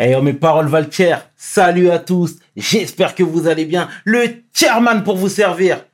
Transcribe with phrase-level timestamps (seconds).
[0.00, 1.28] Eh, oh, mes paroles valent cher.
[1.36, 2.36] Salut à tous.
[2.56, 3.88] J'espère que vous allez bien.
[4.04, 5.84] Le chairman pour vous servir.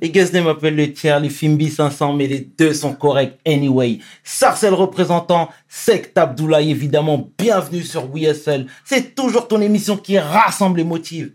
[0.00, 4.00] Les Guesnay m'appellent le tiers, les Fimbi 500, mais les deux sont corrects anyway.
[4.24, 8.66] Sarcel représentant, Sect Abdoulaye évidemment, bienvenue sur WSL.
[8.84, 11.28] C'est toujours ton émission qui rassemble les motifs.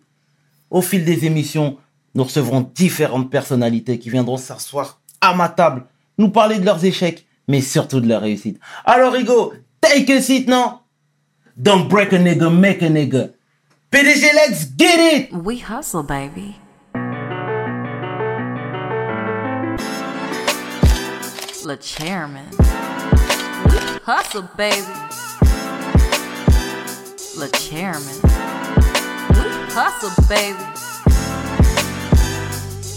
[0.70, 1.78] Au fil des émissions,
[2.14, 5.86] nous recevrons différentes personnalités qui viendront s'asseoir à ma table,
[6.18, 8.60] nous parler de leurs échecs, mais surtout de leur réussite.
[8.84, 10.80] Alors Hugo, take a seat, non?
[11.60, 13.34] Don't break a nigga, make a nigga.
[13.92, 15.34] PDG, let's get it!
[15.34, 16.56] We hustle, baby.
[21.66, 22.46] Le chairman.
[22.52, 24.86] We hustle, baby.
[27.38, 28.20] Le chairman.
[29.32, 30.77] We hustle, baby.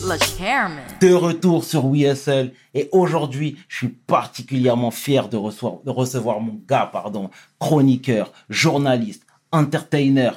[0.02, 0.82] Le chairman.
[1.00, 6.58] de retour sur WSL et aujourd'hui, je suis particulièrement fier de recevoir, de recevoir mon
[6.66, 10.30] gars, pardon, chroniqueur, journaliste, entertainer,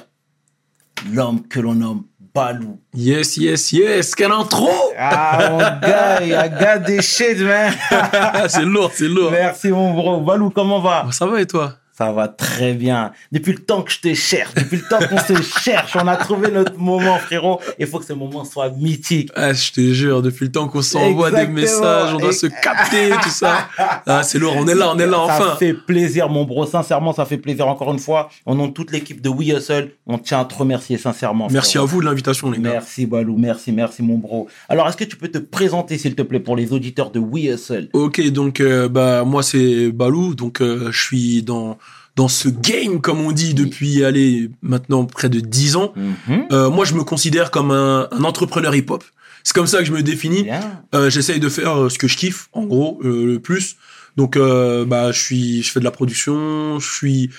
[1.10, 2.02] l'homme que l'on nomme
[2.34, 2.80] Balou.
[2.92, 7.72] Yes, yes, yes, quelle intro Ah mon gars, il a got des shit, man.
[8.48, 9.30] C'est lourd, c'est lourd.
[9.30, 10.20] Merci mon bro.
[10.20, 11.06] Balou, comment va?
[11.12, 11.74] Ça va et toi?
[11.96, 13.12] Ça va très bien.
[13.30, 16.16] Depuis le temps que je te cherche, depuis le temps qu'on se cherche, on a
[16.16, 17.60] trouvé notre moment, frérot.
[17.78, 19.30] Il faut que ce moment soit mythique.
[19.36, 22.46] ah, Je te jure, depuis le temps qu'on s'envoie des messages, on doit Et- se
[22.46, 23.68] capter, tout ça.
[24.06, 25.56] Ah, c'est lourd, on est là, on est là, Ça enfin.
[25.56, 26.66] fait plaisir, mon bro.
[26.66, 27.68] Sincèrement, ça fait plaisir.
[27.68, 30.54] Encore une fois, au nom de toute l'équipe de We Hustle, on tient à te
[30.54, 31.46] remercier sincèrement.
[31.50, 32.70] Merci à vous de l'invitation, les gars.
[32.72, 33.36] Merci, Balou.
[33.38, 34.48] Merci, merci, mon bro.
[34.68, 37.44] Alors, est-ce que tu peux te présenter, s'il te plaît, pour les auditeurs de We
[37.44, 37.88] Hustle?
[37.92, 41.78] Ok, donc euh, bah moi c'est Balou, donc euh, je suis dans
[42.16, 45.92] dans ce game comme on dit depuis allez maintenant près de 10 ans.
[45.96, 46.46] Mhm.
[46.52, 49.02] Euh, moi je me considère comme un, un entrepreneur hip-hop.
[49.42, 50.46] C'est comme ça que je me définis.
[50.94, 53.76] Euh, J'essaye de faire euh, ce que je kiffe, en gros, le plus.
[54.16, 57.30] Donc, bah, je suis, je fais de la production, je suis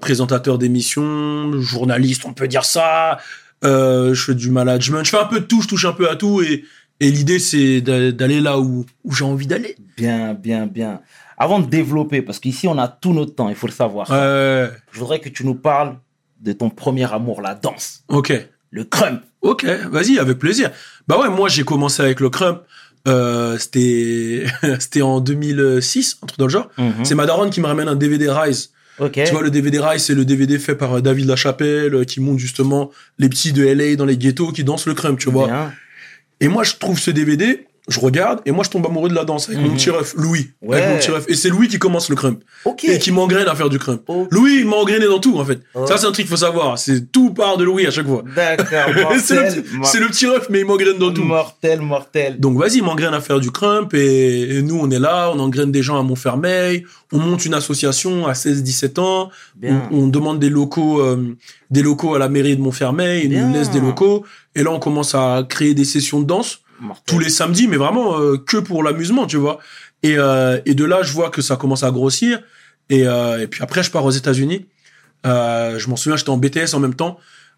[0.00, 3.18] présentateur d'émissions, journaliste, on peut dire ça.
[3.64, 6.10] Euh, je fais du management, je fais un peu de tout, je touche un peu
[6.10, 6.64] à tout, et,
[6.98, 9.76] et l'idée c'est d'a- d'aller là où, où j'ai envie d'aller.
[9.96, 11.00] Bien, bien, bien.
[11.38, 14.08] Avant de développer, parce qu'ici, on a tout notre temps, il faut le savoir.
[14.10, 15.96] Euh, Je voudrais que tu nous parles
[16.40, 18.32] de ton premier amour, la danse, ok,
[18.70, 19.22] le crump.
[19.42, 20.70] ok, vas-y, avec plaisir.
[21.08, 22.62] Bah ouais, moi j'ai commencé avec le crump.
[23.08, 24.44] Euh, c'était
[24.78, 26.68] c'était en 2006, un truc dans le genre.
[26.78, 27.04] Mhm.
[27.04, 28.70] C'est ma daronne qui me ramène un DVD Rise.
[28.98, 29.12] Ok.
[29.24, 32.20] Tu vois, le DVD Rise, c'est le DVD fait par euh, David Lachapelle, euh, qui
[32.20, 35.46] montre justement les petits de LA dans les ghettos qui dansent le crump, tu vois.
[35.46, 35.72] Bien.
[36.40, 39.24] Et moi, je trouve ce DVD, je regarde, et moi, je tombe amoureux de la
[39.24, 39.66] danse avec Mhm.
[39.68, 40.50] mon petit ref, Louis.
[40.62, 40.76] Ouais.
[40.80, 41.24] Avec mon petit ref.
[41.28, 42.40] Et c'est Louis qui commence le crump.
[42.64, 42.84] Ok.
[42.84, 44.02] Et qui m'engraine à faire du crump.
[44.30, 45.58] Louis, il m'a engrainé dans tout, en fait.
[45.74, 45.84] Oh.
[45.86, 46.78] Ça, c'est un truc qu'il faut savoir.
[46.78, 48.22] C'est tout part de Louis à chaque fois.
[48.36, 49.12] D'accord.
[49.20, 51.24] c'est le, petit- c'est le petit ref, mais il m'engraine dans tout.
[51.24, 52.38] Mortel, mortel.
[52.38, 55.38] Donc vas-y, il m'engraine à faire du crump et, et nous on est là, on
[55.40, 59.30] engraine des gens à Montfermeil, on monte une association à 16-17 ans,
[59.62, 61.36] on, on demande des locaux, euh,
[61.70, 64.78] des locaux à la mairie de Montfermeil, ils nous laissent des locaux et là on
[64.78, 67.04] commence à créer des sessions de danse Mortel.
[67.06, 69.58] tous les samedis, mais vraiment euh, que pour l'amusement, tu vois.
[70.02, 72.40] Et, euh, et de là je vois que ça commence à grossir
[72.90, 74.66] et, euh, et puis après je pars aux États-Unis.
[75.24, 77.16] Euh, je m'en souviens, j'étais en BTS en même temps.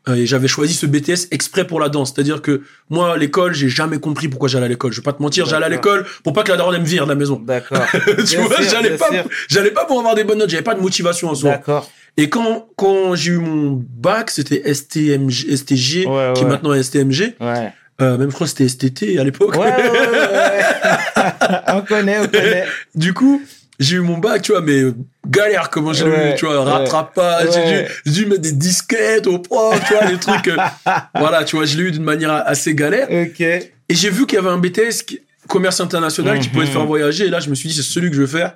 [0.09, 2.13] euh, Et j'avais choisi ce BTS exprès pour la danse.
[2.15, 4.93] C'est-à-dire que moi, à l'école, j'ai jamais compris pourquoi j'allais à l'école.
[4.93, 7.05] Je vais pas te mentir, j'allais à l'école pour pas que la daronne me vire
[7.05, 7.41] de la maison.
[7.43, 7.79] D'accord.
[8.29, 9.09] tu vois, j'allais pas,
[9.49, 10.51] j'allais pas pour avoir des bonnes notes.
[10.51, 11.53] J'avais pas de motivation en soi.
[11.53, 11.91] D'accord.
[12.19, 17.35] Et quand quand j'ai eu mon bac, c'était STMG, STG, Ouais, qui est maintenant STMG.
[17.41, 17.73] Ouais.
[18.01, 19.55] Euh, même je crois que c'était STT à l'époque.
[19.57, 21.59] Ouais, ouais, ouais, ouais.
[21.69, 22.65] on connaît, on connaît.
[22.95, 23.41] du coup,
[23.79, 24.83] j'ai eu mon bac, tu vois, mais
[25.29, 27.83] galère comment j'ai Ouais, eu, tu vois, rattrapage, j'ai Ouais.
[27.85, 30.49] dû, j'ai dû mettre des disquettes au prof, tu vois, des trucs.
[30.49, 30.57] euh,
[31.15, 33.09] voilà, tu vois, je l'ai eu d'une manière assez galère.
[33.11, 33.41] Ok.
[33.41, 36.53] Et j'ai vu qu'il y avait un BTS qui- commerce international qui Mhm.
[36.55, 37.27] pouvait te faire voyager.
[37.27, 38.55] Et là, je me suis dit, c'est celui que je veux faire.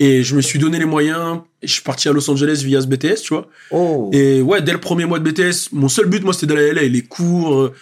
[0.00, 1.40] Et je me suis donné les moyens.
[1.62, 3.48] Et je suis parti à Los Angeles via ce BTS, tu vois.
[3.72, 4.08] Oh.
[4.12, 6.72] Et ouais, dès le premier mois de BTS, mon seul but, moi, c'était d'aller à
[6.74, 6.82] LA.
[6.82, 7.74] Les cours, euh,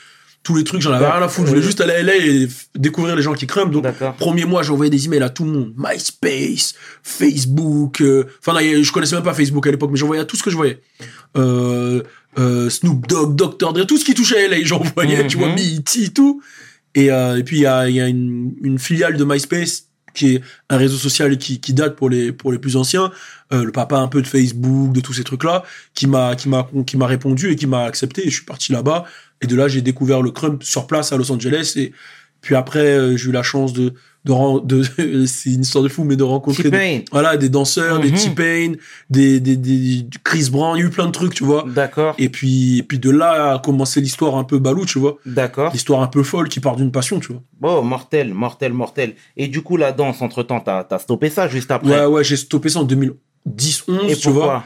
[0.46, 1.46] tous les trucs, j'en avais rien à foutre.
[1.48, 3.72] Je voulais juste aller à LA et découvrir les gens qui crament.
[3.72, 3.84] Donc,
[4.16, 5.74] premier mois, envoyé des emails à tout le monde.
[5.76, 8.00] MySpace, Facebook.
[8.00, 10.50] euh, Enfin, je connaissais même pas Facebook à l'époque, mais j'envoyais à tout ce que
[10.50, 10.78] je voyais.
[11.36, 12.00] Euh,
[12.38, 13.72] euh, Snoop Dogg, Dr.
[13.72, 15.56] Dre, tout ce qui touchait à LA, j'envoyais, tu vois, Mhm.
[15.56, 16.40] BET, tout.
[16.94, 19.88] Et, euh, et puis, il y a, il y a une, une filiale de MySpace
[20.16, 23.12] qui est un réseau social qui, date pour les, plus anciens.
[23.52, 25.62] Euh, le papa un peu de Facebook, de tous ces trucs-là,
[25.94, 28.26] qui m'a, qui m'a, qui m'a répondu et qui m'a accepté.
[28.26, 29.04] Et je suis parti là-bas.
[29.42, 31.74] Et de là, j'ai découvert le crump sur place à Los Angeles.
[31.76, 31.92] Et
[32.40, 33.92] puis après, euh, j'ai eu la chance de,
[34.26, 38.10] de, de c'est une histoire de fou, mais de rencontrer des, voilà, des danseurs, des
[38.10, 38.16] Mhm.
[38.18, 38.72] T-Pain,
[39.08, 41.64] des, des, des, Chris Brown, il y a eu plein de trucs, tu vois.
[41.68, 42.14] D'accord.
[42.18, 45.16] Et puis, et puis de là a commencé l'histoire un peu balou, tu vois.
[45.24, 45.72] D'accord.
[45.72, 47.42] L'histoire un peu folle qui part d'une passion, tu vois.
[47.60, 49.14] Bon, mortel, mortel, mortel.
[49.36, 51.88] Et du coup, la danse, entre-temps, t'as as stoppé ça juste après?
[52.00, 54.42] Ouais, ouais, j'ai stoppé ça en 2010, 11, Et tu vois.
[54.42, 54.64] pourquoi?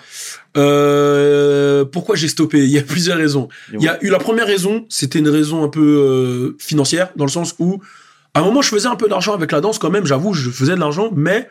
[0.57, 2.59] Euh, pourquoi j'ai stoppé?
[2.65, 3.49] Il y a plusieurs raisons.
[3.75, 7.25] Il y a eu la première raison, c'était une raison un peu euh, financière, dans
[7.25, 7.81] le sens où,
[8.35, 10.51] à un moment, je faisais un peu d'argent avec la danse quand même, j'avoue, je
[10.51, 11.49] faisais de l'argent, mais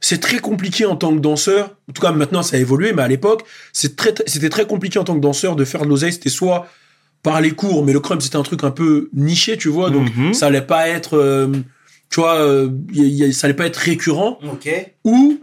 [0.00, 1.70] c'est très compliqué en tant que danseur.
[1.88, 3.44] En tout cas, maintenant, ça a évolué, mais à l'époque,
[3.96, 6.12] très, c'était très compliqué en tant que danseur de faire de l'oseille.
[6.12, 6.66] C'était soit
[7.22, 10.14] par les cours, mais le crump, c'était un truc un peu niché, tu vois, donc
[10.14, 10.34] Mhm.
[10.34, 11.48] ça allait pas être, euh,
[12.10, 14.68] tu vois, euh, y- y- ça allait pas être récurrent Ok.
[15.04, 15.38] ou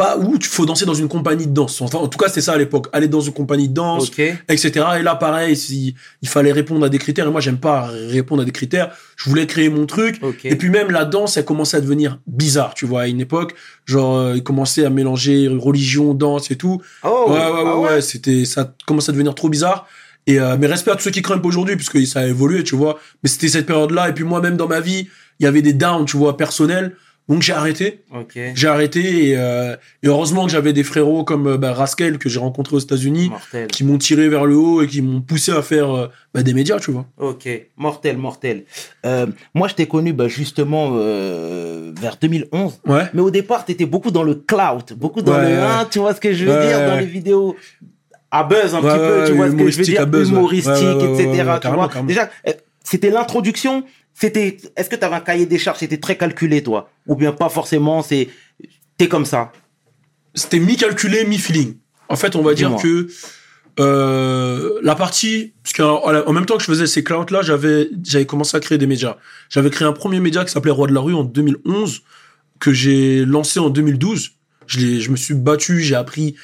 [0.00, 1.78] pas où il faut danser dans une compagnie de danse.
[1.82, 2.86] Enfin, en tout cas, c'était ça à l'époque.
[2.94, 4.10] Aller dans une compagnie de danse,
[4.48, 4.70] etc.
[4.98, 7.26] Et là, pareil, si, il fallait répondre à des critères.
[7.26, 8.96] Et moi, j'aime pas répondre à des critères.
[9.16, 10.18] Je voulais créer mon truc.
[10.42, 13.54] Et puis même la danse, elle commençait à devenir bizarre, tu vois, à une époque.
[13.84, 16.80] Genre, euh, il commençait à mélanger religion, danse et tout.
[17.04, 17.26] Oh.
[17.28, 19.86] ouais, ouais, ouais, ah ouais, C'était, ça commençait à devenir trop bizarre.
[20.26, 22.74] Et euh, mais respect à tous ceux qui craignent aujourd'hui, puisque ça a évolué, tu
[22.74, 22.98] vois.
[23.22, 24.08] Mais c'était cette période-là.
[24.08, 25.08] Et puis moi-même dans ma vie,
[25.40, 26.96] il y avait des downs, tu vois, personnels.
[27.28, 28.02] Donc j'ai arrêté.
[28.54, 32.28] J'ai arrêté et, euh, et heureusement que j'avais des frérots comme euh, bah, Rascal que
[32.28, 33.30] j'ai rencontré aux États-Unis
[33.70, 36.54] qui m'ont tiré vers le haut et qui m'ont poussé à faire euh, bah, des
[36.54, 37.06] médias, tu vois.
[37.18, 38.64] Ok, mortel, mortel.
[39.06, 42.80] Euh, moi, je t'ai connu bah, justement vers 2011.
[42.86, 43.04] Ouais.
[43.14, 45.62] Mais au départ, tu étais beaucoup dans le cloud, beaucoup dans Ouais, le.
[45.62, 47.56] 1, tu vois ce que je veux Ouais, dire, dans les vidéos
[48.32, 51.44] à buzz un petit peu, tu vois ce que je veux dire, humoristique, etc.
[51.62, 51.88] tu vois.
[52.06, 52.28] Déjà,
[52.82, 53.84] c'était l'introduction.
[54.20, 57.32] C'était, est-ce que tu avais un cahier des charges, c'était très calculé, toi, ou bien
[57.32, 58.28] pas forcément, c'est,
[58.98, 59.50] t'es comme ça?
[60.34, 61.76] C'était mi-calculé, mi-feeling.
[62.08, 63.08] En fait, on va dire que
[63.78, 68.26] euh, la partie, parce qu'en en même temps que je faisais ces clouds-là, j'avais j'avais
[68.26, 69.16] commencé à créer des médias.
[69.48, 72.02] J'avais créé un premier média qui s'appelait Roi de la rue en 2011,
[72.58, 74.32] que j'ai lancé en 2012.
[74.66, 76.34] Je, l'ai- je me suis battu, j'ai appris.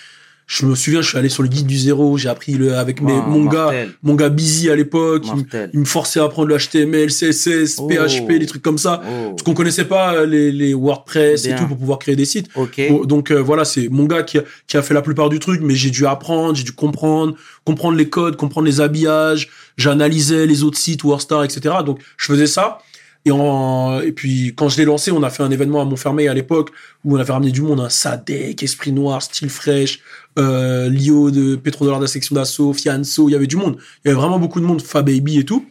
[0.48, 3.00] Je me souviens, je suis allé sur le guide du zéro, j'ai appris le, avec
[3.00, 3.72] mes, mon gars,
[4.04, 5.24] mon gars Busy à l'époque.
[5.26, 5.70] Il, me- mortel.
[5.74, 7.88] il me forçait à apprendre le HTML, CSS, Oh.
[7.88, 9.02] PHP, des trucs comme ça.
[9.04, 11.56] Oh, Parce qu'on connaissait pas euh, les, les WordPress Bien.
[11.56, 12.48] et tout pour pouvoir créer des sites.
[12.90, 15.40] Bon, donc euh, voilà, c'est mon gars qui a, qui a fait la plupart du
[15.40, 17.34] truc, mais j'ai dû apprendre, j'ai dû comprendre,
[17.64, 19.48] comprendre les codes, comprendre les habillages.
[19.76, 21.74] J'analysais les autres sites, Warstar, etc.
[21.84, 22.78] Donc je faisais ça.
[23.26, 26.28] Et, en, et puis quand je l'ai lancé, on a fait un événement à Montfermeil
[26.28, 26.70] à l'époque
[27.04, 29.98] où on avait ramené du monde, un Sadek, Esprit Noir, Style Fresh,
[30.38, 33.78] euh, Lio de Pétrodollar de la section d'assaut, Fianso, il y avait du monde.
[34.04, 35.66] Il y avait vraiment beaucoup de monde, Fa Baby et tout.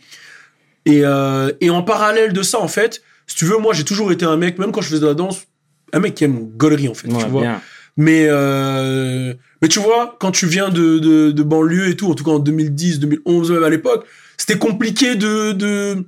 [0.85, 4.11] Et, euh, et en parallèle de ça, en fait, si tu veux, moi j'ai toujours
[4.11, 5.45] été un mec, même quand je faisais de la danse,
[5.93, 7.41] un mec qui aime gaulerie en fait, Ouais, tu vois.
[7.41, 7.61] bien.
[7.97, 12.15] Mais euh, mais tu vois, quand tu viens de, de, de banlieue et tout, en
[12.15, 14.05] tout cas en 2010, 2011 même à l'époque,
[14.35, 16.05] c'était compliqué de de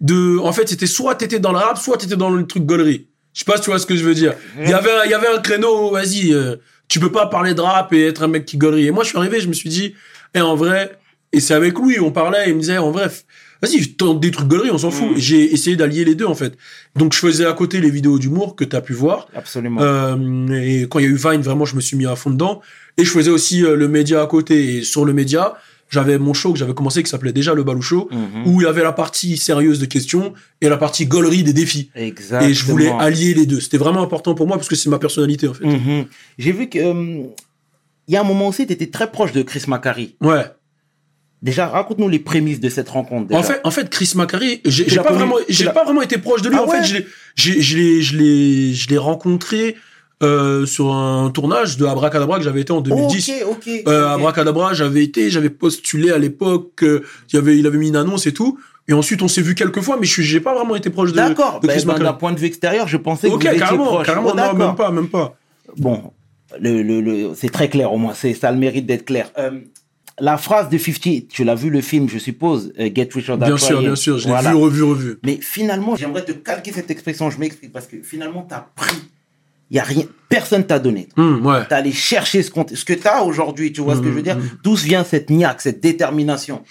[0.00, 0.38] de.
[0.38, 3.06] En fait, c'était soit t'étais dans le rap, soit t'étais dans le truc gaulerie.
[3.34, 4.34] Je sais pas si tu vois ce que je veux dire.
[4.62, 6.56] Il y avait un- il y avait un créneau, vas-y, euh,
[6.88, 8.86] tu peux pas parler de rap et être un mec qui gaulerie.
[8.86, 9.94] Et moi, je suis arrivé, je me suis dit,
[10.34, 10.98] et en vrai,
[11.32, 13.24] et c'est avec Louis, on parlait, il me disait, en bref,
[13.60, 15.08] vas-y, je tente des trucs gaulerie, on s'en fout.
[15.16, 16.56] Et J'ai essayé d'allier les deux en fait.
[16.94, 19.28] Donc je faisais à côté les vidéos d'humour que t'as pu voir.
[19.34, 19.82] Absolument.
[19.82, 22.30] Euh, et quand il y a eu Vine, vraiment, je me suis mis à fond
[22.30, 22.60] dedans.
[22.96, 24.76] Et je faisais aussi euh, le média à côté.
[24.78, 25.54] Et sur le média,
[25.88, 28.46] j'avais mon show que j'avais commencé qui s'appelait déjà Le Balou Show, Mhm.
[28.46, 31.90] où il y avait la partie sérieuse de questions et la partie gaulerie des défis.
[31.94, 32.50] Exactement.
[32.50, 33.60] Et je voulais allier les deux.
[33.60, 35.64] C'était vraiment important pour moi parce que c'est ma personnalité, en fait.
[35.64, 36.06] Mhm.
[36.38, 37.22] J'ai vu que euh,
[38.08, 40.16] il y a un moment aussi, tu étais très proche de Chris Macari.
[40.20, 40.44] Ouais.
[41.42, 43.28] Déjà, raconte-nous les prémices de cette rencontre.
[43.28, 43.38] déjà.
[43.38, 46.42] En fait, en fait, Chris Macari, j'ai pas connu- vraiment, j'ai pas vraiment été proche
[46.42, 46.56] de lui.
[46.58, 49.76] Ah en ouais fait, je l'ai, je l'ai, je l'ai rencontré
[50.22, 53.30] euh, sur un tournage de Abracadabra que j'avais été en 2010.
[53.44, 53.68] Ok, ok.
[53.88, 54.14] Euh, ok.
[54.20, 57.02] Abracadabra, j'avais été, j'avais postulé à l'époque, euh,
[57.32, 58.58] il, avait, il avait mis une annonce et tout.
[58.88, 61.16] Et ensuite, on s'est vu quelques fois, mais je j'ai pas vraiment été proche de,
[61.16, 61.60] D'accord.
[61.60, 63.58] de Ben, Chris ben, D'un point de vue extérieur, je pensais que Ok, vous étiez
[63.58, 64.06] carrément, proche.
[64.06, 65.36] carrément, Oh, non, même pas, même pas.
[65.76, 66.12] Bon,
[66.60, 68.14] le, le, le- c'est très clair au moins.
[68.14, 69.30] C'est ça a le mérite d'être clair.
[69.38, 69.50] Euh,
[70.20, 73.36] la phrase de 50, tu l'as vu le film, je suppose, euh, Get Rich or
[73.38, 74.50] Die Bien sûr, bien sûr, je l'ai Voilà.
[74.50, 75.18] vu, revu, revu.
[75.24, 77.28] Mais finalement, j'aimerais te calquer cette expression.
[77.28, 78.96] Je m'explique parce que finalement, tu as pris.
[79.70, 81.08] Il y a rien, personne t'a donné.
[81.16, 81.66] Hum, ouais.
[81.68, 84.22] T'es allé chercher ce, ce que tu as aujourd'hui, tu vois ce que je veux
[84.22, 84.38] dire?
[84.62, 86.62] D'où vient cette niaque, cette détermination?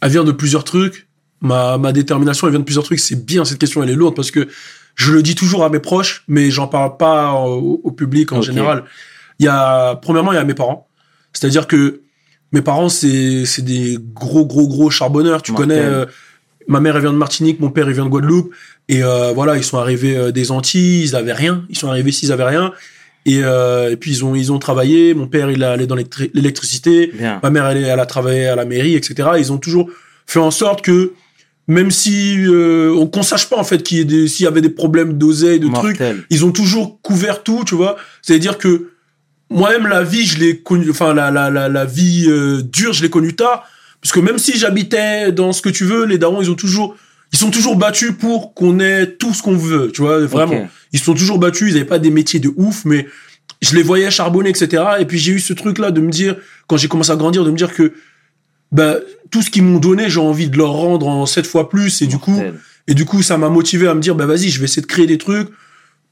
[0.00, 1.08] Elle vient de plusieurs trucs.
[1.40, 3.00] Ma, ma détermination, elle vient de plusieurs trucs.
[3.00, 4.46] C'est bien, cette question, elle est lourde parce que
[4.94, 8.42] je le dis toujours à mes proches, mais j'en parle pas au, au public en
[8.42, 8.84] général.
[9.38, 10.88] Il y a, premièrement, il y a mes parents.
[11.32, 12.02] C'est-à-dire que
[12.52, 15.42] mes parents, c'est, c'est des gros, gros, gros charbonneurs.
[15.42, 16.06] Tu connais, euh,
[16.68, 18.52] ma mère, elle vient de Martinique, mon père, il vient de Guadeloupe.
[18.88, 21.64] Et euh, voilà, ils sont arrivés euh, des Antilles, ils avaient rien.
[21.68, 22.72] Ils sont arrivés s'ils avaient rien.
[23.26, 25.14] Et, euh, et puis ils ont, ils ont travaillé.
[25.14, 27.12] Mon père, il est allé dans l'électri- l'électricité.
[27.42, 29.30] Ma mère, elle, elle a travaillé à la mairie, etc.
[29.38, 29.88] Ils ont toujours
[30.26, 31.12] fait en sorte que,
[31.68, 35.18] même si euh, on qu'on sache pas en fait qu'il s'il y avait des problèmes
[35.18, 35.98] d'oseille, de trucs,
[36.30, 37.96] ils ont toujours couvert tout, tu vois.
[38.22, 38.90] C'est-à-dire que
[39.50, 43.02] moi-même la vie, je l'ai connue, enfin la la la, la vie euh, dure, je
[43.02, 43.64] l'ai connue tard,
[44.02, 46.96] parce que même si j'habitais dans ce que tu veux, les darons, ils ont toujours
[47.32, 50.68] ils sont toujours battus pour qu'on ait tout ce qu'on veut, tu vois, vraiment.
[50.92, 53.06] Ils se sont toujours battus, ils n'avaient pas des métiers de ouf, mais
[53.62, 54.82] je les voyais charbonner, etc.
[54.98, 57.50] Et puis j'ai eu ce truc-là de me dire, quand j'ai commencé à grandir, de
[57.50, 57.92] me dire que
[58.72, 58.98] ben,
[59.30, 62.02] tout ce qu'ils m'ont donné, j'ai envie de leur rendre en sept fois plus.
[62.02, 62.40] Et du coup,
[62.88, 64.86] et du coup, ça m'a motivé à me dire, bah vas-y, je vais essayer de
[64.88, 65.48] créer des trucs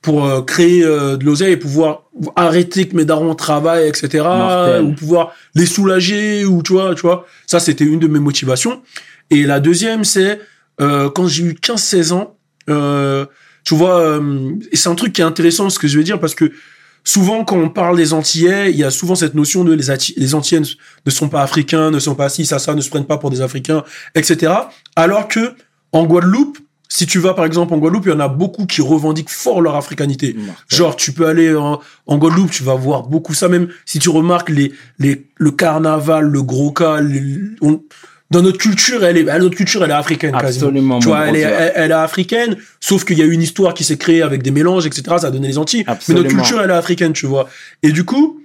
[0.02, 2.04] pour euh, créer euh, de l'oseille et pouvoir
[2.36, 4.24] arrêter que mes darons travaillent, etc.
[4.24, 4.82] Mortel.
[4.82, 7.26] Ou pouvoir les soulager, ou tu vois, tu vois.
[7.46, 8.82] Ça, c'était une de mes motivations.
[9.30, 10.40] Et la deuxième, c'est
[10.80, 12.36] euh, quand j'ai eu 15-16 ans,
[12.70, 13.26] euh,
[13.64, 16.20] tu vois, euh, et c'est un truc qui est intéressant ce que je vais dire
[16.20, 16.52] parce que
[17.04, 19.86] souvent quand on parle des Antillais, il y a souvent cette notion de les,
[20.16, 20.66] les Antillais ne,
[21.06, 23.30] ne sont pas africains, ne sont pas ci, ça, ça, ne se prennent pas pour
[23.30, 24.52] des Africains, etc.
[24.94, 25.54] Alors que
[25.92, 28.80] en Guadeloupe, si tu vas par exemple en Guadeloupe, il y en a beaucoup qui
[28.80, 30.34] revendiquent fort leur africanité.
[30.38, 30.54] Mortel.
[30.68, 33.48] Genre, tu peux aller en, en Guadeloupe, tu vas voir beaucoup ça.
[33.48, 37.82] Même si tu remarques les, les, le carnaval, le gros cas, les- on-
[38.30, 40.32] dans notre culture, elle est, notre culture, elle est africaine.
[40.32, 40.66] quasiment.
[40.66, 43.72] Absolument, Tu vois, elle est, elle, elle est africaine, sauf qu'il y a une histoire
[43.72, 45.02] qui s'est créée avec des mélanges, etc.
[45.18, 45.84] Ça a donné les Antilles.
[45.86, 46.24] Mais Absolument.
[46.24, 47.48] notre culture, elle est africaine, tu vois.
[47.82, 48.40] Et du coup,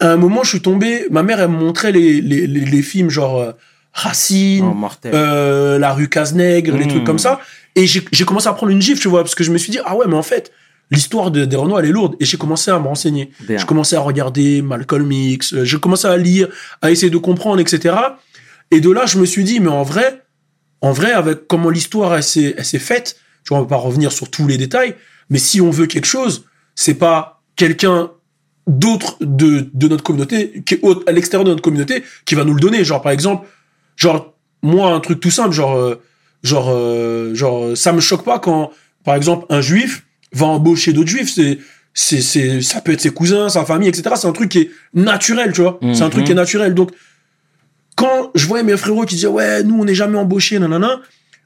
[0.00, 2.82] à un moment, je suis tombé, ma mère, elle me montrait les, les, les, les
[2.82, 3.52] films genre euh,
[3.92, 7.40] Racine, Oh, euh, la rue Cazenègre, les trucs comme ça.
[7.74, 9.70] Et j'ai j'ai commencé à prendre une gifle, tu vois, parce que je me suis
[9.70, 10.50] dit, ah ouais, mais en fait,
[10.90, 12.16] l'histoire de, des Renois, elle est lourde.
[12.20, 13.30] Et j'ai commencé à me renseigner.
[13.48, 16.48] Je commençais à regarder Malcolm X, euh, j'ai commencé à lire,
[16.80, 17.94] à essayer de comprendre, etc.
[18.70, 20.22] Et de là, je me suis dit, mais en vrai,
[20.80, 23.76] en vrai, avec comment l'histoire elle s'est elle s'est faite, tu vois, on va pas
[23.76, 24.94] revenir sur tous les détails,
[25.30, 28.10] mais si on veut quelque chose, c'est pas quelqu'un
[28.66, 32.54] d'autre de, de notre communauté, qui est à l'extérieur de notre communauté, qui va nous
[32.54, 32.84] le donner.
[32.84, 33.46] Genre, par exemple,
[34.02, 35.94] genre, moi, un truc tout simple, genre, euh,
[36.42, 38.70] genre, euh, genre, ça me choque pas quand,
[39.04, 41.32] par exemple, un juif va embaucher d'autres juifs.
[41.34, 41.58] C'est,
[41.94, 44.14] c'est, c'est, ça peut être ses cousins, sa famille, etc.
[44.16, 45.78] C'est un truc qui est naturel, tu vois.
[45.94, 46.26] C'est un truc Mhm.
[46.26, 46.74] qui est naturel.
[46.74, 46.90] Donc,
[47.96, 51.00] quand je voyais mes frérots qui disaient, ouais, nous, on n'est jamais embauchés, nanana,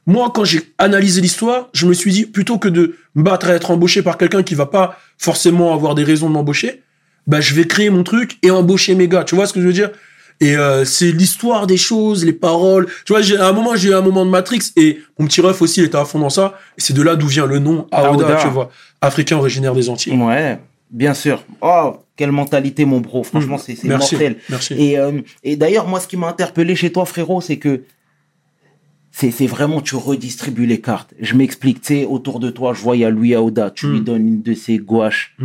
[0.05, 3.53] moi, quand j'ai analysé l'histoire, je me suis dit, plutôt que de me battre à
[3.55, 6.81] être embauché par quelqu'un qui va pas forcément avoir des raisons de m'embaucher,
[7.27, 9.25] bah, je vais créer mon truc et embaucher mes gars.
[9.25, 9.91] Tu vois ce que je veux dire?
[10.39, 12.87] Et euh, c'est l'histoire des choses, les paroles.
[13.05, 15.41] Tu vois, j'ai à un moment, j'ai eu un moment de Matrix et mon petit
[15.41, 16.59] ref aussi, il était à fond dans ça.
[16.77, 18.35] Et c'est de là d'où vient le nom Aouda, Aouda.
[18.35, 18.69] tu vois,
[19.01, 20.13] africain originaire des Antilles.
[20.15, 20.59] Ouais,
[20.91, 21.43] bien sûr.
[21.61, 23.23] Oh, quelle mentalité, mon bro.
[23.23, 23.61] Franchement, Mm.
[23.65, 24.13] c'est c'est Merci.
[24.15, 24.35] mortel.
[24.49, 24.73] Merci.
[24.75, 27.81] Et, euh, et d'ailleurs, moi, ce qui m'a interpellé chez toi, frérot, c'est que
[29.11, 31.15] c'est c'est vraiment, tu redistribues les cartes.
[31.19, 33.87] Je m'explique, tu sais, autour de toi, je vois, il y a Louis Aouda, tu
[33.87, 33.91] Mm.
[33.93, 35.35] lui donnes une de ses gouaches.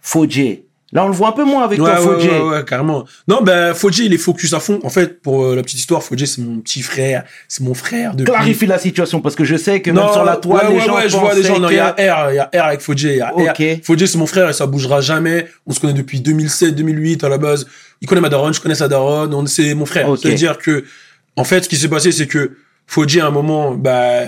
[0.00, 0.62] Fodje.
[0.92, 3.04] Là, on le voit un peu moins avec Ouais, toi, ouais, ouais, ouais, carrément.
[3.28, 4.80] Non, ben, Fodje, il est focus à fond.
[4.82, 8.14] En fait, pour euh, la petite histoire, Fodje, c'est mon petit frère, c'est mon frère
[8.16, 8.32] depuis...
[8.32, 10.80] Clarifie la situation, parce que je sais que même Non, sur la toile, ouais, les
[10.80, 12.64] ouais, gens ouais, je vois des gens, il y a R, il y a R
[12.66, 13.28] avec Fodje, il y a.
[13.30, 13.54] R.
[13.56, 15.46] C'est mon frère et ça bougera jamais.
[15.66, 17.66] On se connaît depuis 2007, 2008 à la base.
[18.00, 20.08] Il connaît ma daronne, je connais sa daronne, on- c'est mon frère.
[20.08, 20.18] Ok.
[20.22, 20.84] C'est-à-dire que,
[21.36, 22.56] en fait, ce qui s'est passé, c'est que
[22.88, 24.22] Fodje, à un moment, bah,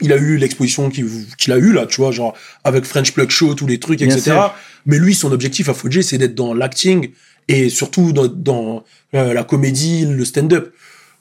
[0.00, 1.08] il a eu l'exposition qu'il
[1.38, 2.34] qu'il a eu là, tu vois, genre,
[2.64, 4.22] avec French Plug Show, tous les trucs, Bien etc.
[4.32, 4.54] sûr.
[4.86, 7.10] Mais lui, son objectif à Fodje, c'est d'être dans l'acting
[7.48, 8.84] et surtout dans, dans
[9.14, 10.72] euh, la comédie, le stand-up.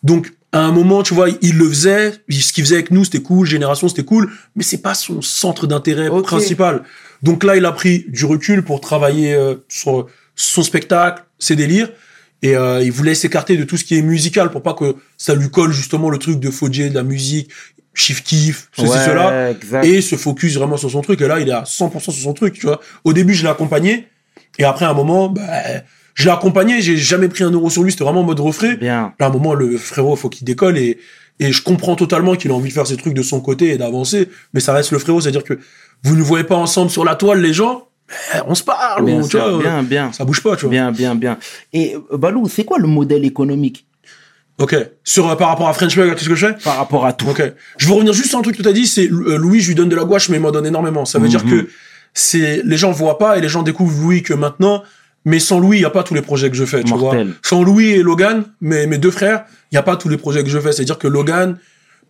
[0.03, 3.21] Donc, à un moment, tu vois, il le faisait, ce qu'il faisait avec nous, c'était
[3.21, 6.83] cool, Génération, c'était cool, mais c'est pas son centre d'intérêt principal.
[7.23, 11.89] Donc là, il a pris du recul pour travailler euh, sur son spectacle, ses délires,
[12.41, 15.35] et euh, il voulait s'écarter de tout ce qui est musical pour pas que ça
[15.35, 17.49] lui colle justement le truc de Fodje, de la musique,
[17.93, 19.85] chiff kiff, ceci, Ouais, cela exact.
[19.85, 21.21] et se focus vraiment sur son truc.
[21.21, 22.79] Et là, il est à 100% sur son truc, tu vois.
[23.03, 24.07] Au début, je l'ai accompagné.
[24.57, 25.43] Et après, à un moment, bah,
[26.15, 26.81] je l'ai accompagné.
[26.81, 27.91] J'ai jamais pris un euro sur lui.
[27.91, 28.73] C'était vraiment en mode refrain.
[28.75, 29.13] Bien.
[29.19, 30.77] Là, à un moment, le frérot, faut qu'il décolle.
[30.77, 30.97] Et,
[31.39, 33.77] et je comprends totalement qu'il a envie de faire ses trucs de son côté et
[33.77, 34.29] d'avancer.
[34.53, 35.21] Mais ça reste le frérot.
[35.21, 35.59] C'est-à-dire que
[36.03, 37.87] vous ne voyez pas ensemble sur la toile, les gens.
[38.33, 39.05] Mais on se parle.
[39.05, 40.11] Bien on- tu vois, bien, bien.
[40.11, 40.71] Ça bouge pas, tu vois.
[40.71, 41.37] Bien, bien, bien.
[41.73, 43.85] Et euh, Balou, c'est quoi le modèle économique?
[44.59, 44.75] Ok.
[45.03, 46.53] Sur, euh, par rapport à French Plug, qu'est-ce que je fais?
[46.63, 47.41] par rapport à tout Ok.
[47.77, 49.69] Je veux revenir juste sur un truc que tu as dit, c'est euh, Louis, je
[49.69, 51.05] lui donne de la gouache, mais il m'en donne énormément.
[51.05, 51.51] Ça veut dire Mhm.
[51.51, 51.69] que
[52.13, 54.83] c'est les gens voient pas et les gens découvrent Louis que maintenant,
[55.25, 57.27] mais sans Louis, il y a pas tous les projets que je fais, tu Mortel.
[57.27, 57.35] vois.
[57.41, 60.43] Sans Louis et Logan, mes, mes deux frères, il y a pas tous les projets
[60.43, 60.71] que je fais.
[60.73, 61.57] C'est-à-dire que Logan,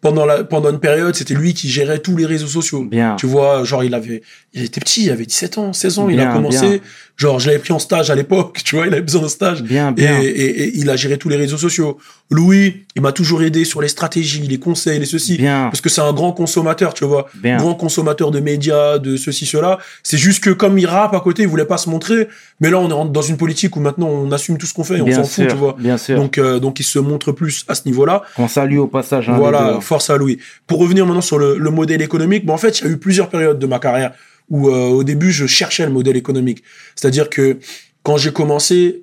[0.01, 2.83] pendant la pendant une période, c'était lui qui gérait tous les réseaux sociaux.
[2.83, 3.15] Bien.
[3.17, 6.19] Tu vois, genre il avait il était petit, il avait 17 ans, 16 ans, il
[6.19, 6.67] a commencé.
[6.69, 6.79] bien.
[7.17, 9.61] Genre je l'avais pris en stage à l'époque, tu vois, il avait besoin de stage.
[9.61, 10.19] Bien, Et, bien.
[10.21, 11.97] et- et il a géré tous les réseaux sociaux.
[12.33, 15.35] Louis, il m'a toujours aidé sur les stratégies, les conseils, les ceci.
[15.37, 15.63] Bien.
[15.65, 17.27] Parce que c'est un grand consommateur, tu vois.
[17.35, 17.57] Bien.
[17.57, 19.79] Grand consommateur de médias, de ceci, cela.
[20.01, 22.29] C'est juste que comme il rappe à côté, il voulait pas se montrer.
[22.61, 24.97] Mais là, on est dans une politique où maintenant on assume tout ce qu'on fait
[24.97, 25.75] et on s'en fout, tu vois.
[25.77, 26.15] bien sûr.
[26.15, 28.23] Donc, euh, donc il se montre plus à ce niveau-là.
[28.37, 29.27] Qu'on salue au passage.
[29.29, 30.37] hein, Voilà, force à Louis.
[30.67, 32.97] Pour revenir maintenant sur le, le modèle économique, bon, en fait, il y a eu
[32.97, 34.13] plusieurs périodes de ma carrière
[34.49, 36.63] où, euh, au début, je cherchais le modèle économique.
[36.95, 37.57] C'est-à-dire que
[38.03, 39.00] quand j'ai commencé,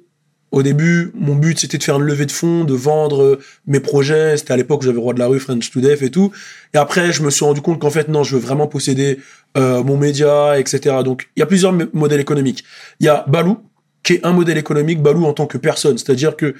[0.50, 3.81] Au début, mon but c'était de faire une levée de fonds, de vendre euh, mes
[3.81, 4.38] projets.
[4.38, 6.33] C'était à l'époque où j'avais Roi de la rue, French to Death et tout.
[6.73, 9.19] Et après, je me suis rendu compte qu'en fait, non, je veux vraiment posséder
[9.59, 10.97] euh, mon média, etc.
[11.05, 12.64] Donc, il y a plusieurs modèles économiques.
[13.00, 13.59] Il y a Balou,
[14.02, 15.99] qui est un modèle économique, Balou en tant que personne.
[15.99, 16.55] C'est-à-dire que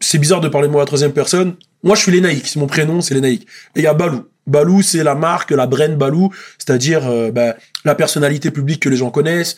[0.00, 1.54] c'est bizarre de parler moi à la troisième personne.
[1.84, 2.48] Moi, je suis Lénaïque.
[2.48, 3.46] C'est mon prénom, c'est Lénaïque.
[3.76, 4.24] Et il y a Balou.
[4.48, 7.54] Balou, c'est la marque, la brand Balou, c'est-à-dire euh, bah,
[7.84, 9.56] la personnalité publique que les gens connaissent,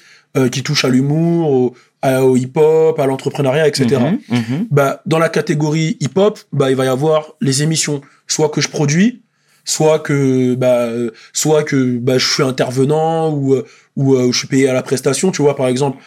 [0.52, 1.75] qui touche à l'humour,
[2.06, 3.86] à- au hip-hop, à l'entrepreneuriat, etc.
[4.30, 4.66] Mhm, mhm.
[4.70, 8.68] Bah, dans la catégorie hip-hop, bah, il va y avoir les émissions, soit que je
[8.68, 9.22] produis,
[9.64, 10.88] soit que bah,
[11.32, 14.82] soit que bah, je suis intervenant ou euh, ou euh, je suis payé à la
[14.82, 15.30] prestation.
[15.30, 15.98] Tu vois, par exemple,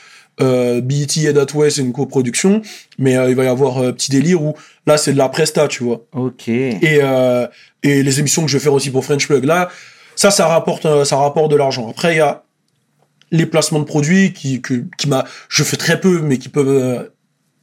[0.42, 2.62] euh, BET et That Way, c'est une coproduction,
[2.98, 4.54] mais euh, il va y avoir euh, Petit Délire où
[4.88, 6.06] là, c'est de la presta, tu vois.
[6.14, 6.48] Ok.
[6.48, 7.46] Et, euh,
[7.84, 9.44] et les émissions que je vais faire aussi pour French Plug.
[9.44, 9.68] Là,
[10.16, 11.90] ça, ça rapporte, euh, ça rapporte de l'argent.
[11.90, 12.44] Après, il y a
[13.32, 16.68] les placements de produits qui, que, qui m'a, je fais très peu, mais qui peuvent
[16.68, 17.04] euh,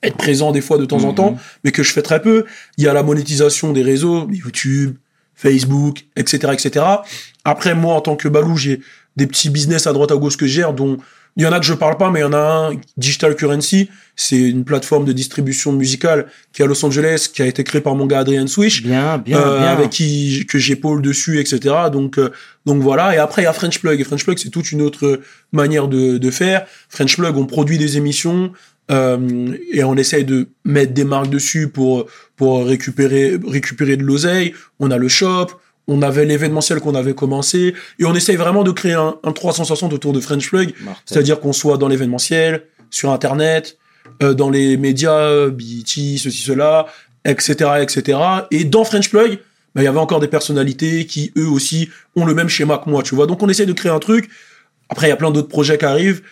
[0.03, 1.15] être présents des fois de temps en Mhm.
[1.15, 2.45] temps, mais que je fais très peu.
[2.79, 4.97] Il y a la monétisation des réseaux, YouTube,
[5.35, 6.85] Facebook, etc., etc.
[7.45, 8.81] Après, moi, en tant que Balou, j'ai
[9.17, 10.99] des petits business à droite à gauche que je gère, dont
[11.37, 13.35] il y en a que je parle pas, mais il y en a un, Digital
[13.37, 13.91] Currency.
[14.17, 17.83] C'est une plateforme de distribution musicale qui est à Los Angeles, qui a été créée
[17.83, 18.83] par mon gars Adrian Swish.
[18.83, 19.69] Bien, bien, Euh, bien.
[19.69, 21.75] avec qui que j'épaule dessus, etc.
[21.93, 22.31] Donc euh,
[22.65, 23.15] donc voilà.
[23.15, 24.01] Et après il y a French Plug.
[24.01, 25.21] Et French Plug c'est toute une autre
[25.53, 26.67] manière de, de faire.
[26.89, 28.53] French Plug on produit des émissions
[28.91, 34.55] euh, et on essaye de mettre des marques dessus pour pour récupérer récupérer de l'oseille.
[34.81, 35.49] On a le shop.
[35.89, 39.93] On avait l'événementiel qu'on avait commencé et on essaye vraiment de créer un, un 360
[39.93, 40.75] autour de French Plug,
[41.05, 43.79] c'est-à-dire qu'on soit dans l'événementiel, sur Internet,
[44.23, 45.85] euh, dans les médias, euh, BET,
[46.19, 46.87] ceci, cela,
[47.25, 48.19] etc., etc.
[48.51, 49.39] Et dans French Plug,
[49.75, 52.89] bah, il y avait encore des personnalités qui, eux aussi, ont le même schéma que
[52.89, 53.27] moi, tu vois.
[53.27, 54.31] Donc, on essaie de créer un truc.
[54.89, 56.23] Après, il y a plein d'autres projets qui arrivent.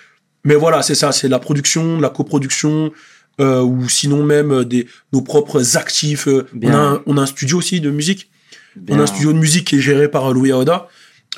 [0.44, 2.92] Mais voilà, c'est ça, c'est la production, la coproduction,
[3.40, 6.28] euh, ou sinon même euh, des, nos propres actifs.
[6.28, 6.46] euh.
[6.62, 8.30] On a, un, on a un studio aussi de musique.
[8.76, 8.96] Bien.
[8.96, 10.88] On a un studio de musique qui est géré par Louis Aoda,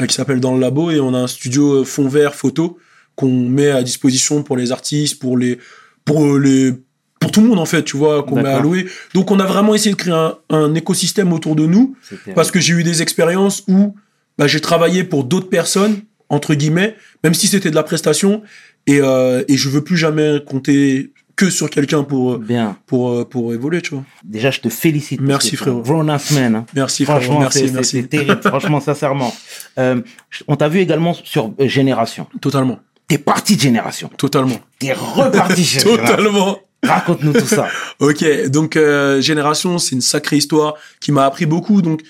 [0.00, 2.78] euh, qui s'appelle Dans le Labo, et on a un studio euh, fond vert photo
[3.14, 5.58] qu'on met à disposition pour les artistes, pour les,
[6.04, 6.74] pour les,
[7.18, 8.86] pour tout le monde en fait, tu vois, qu'on met à louer.
[9.14, 11.96] Donc on a vraiment essayé de créer un, un écosystème autour de nous,
[12.34, 13.94] parce que j'ai eu des expériences où
[14.36, 16.94] bah, j'ai travaillé pour d'autres personnes, entre guillemets,
[17.24, 18.42] même si c'était de la prestation,
[18.86, 22.76] et, euh, et je veux plus jamais compter que sur quelqu'un pour, euh, Bien.
[22.86, 24.04] pour, euh, pour évoluer, tu vois.
[24.24, 25.20] Déjà, je te félicite.
[25.20, 25.78] Merci, frérot.
[25.80, 26.54] un Grown-ass man.
[26.56, 26.66] hein.
[26.74, 28.00] Merci, frérot, Franchement, merci, merci.
[28.02, 28.40] c'est terrible.
[28.44, 29.34] Franchement, sincèrement.
[29.78, 30.00] Euh,
[30.48, 32.26] on t'a vu également sur euh, Génération.
[32.40, 34.10] Totalement, T'es parti de Génération.
[34.16, 34.58] totalement.
[34.78, 36.06] T'es reparti chez Génération.
[36.16, 36.58] Totalement.
[36.82, 37.68] Raconte-nous tout ça.
[38.00, 41.82] Ok, donc euh, Génération, c'est une sacrée histoire qui m'a appris beaucoup.
[41.82, 42.02] Donc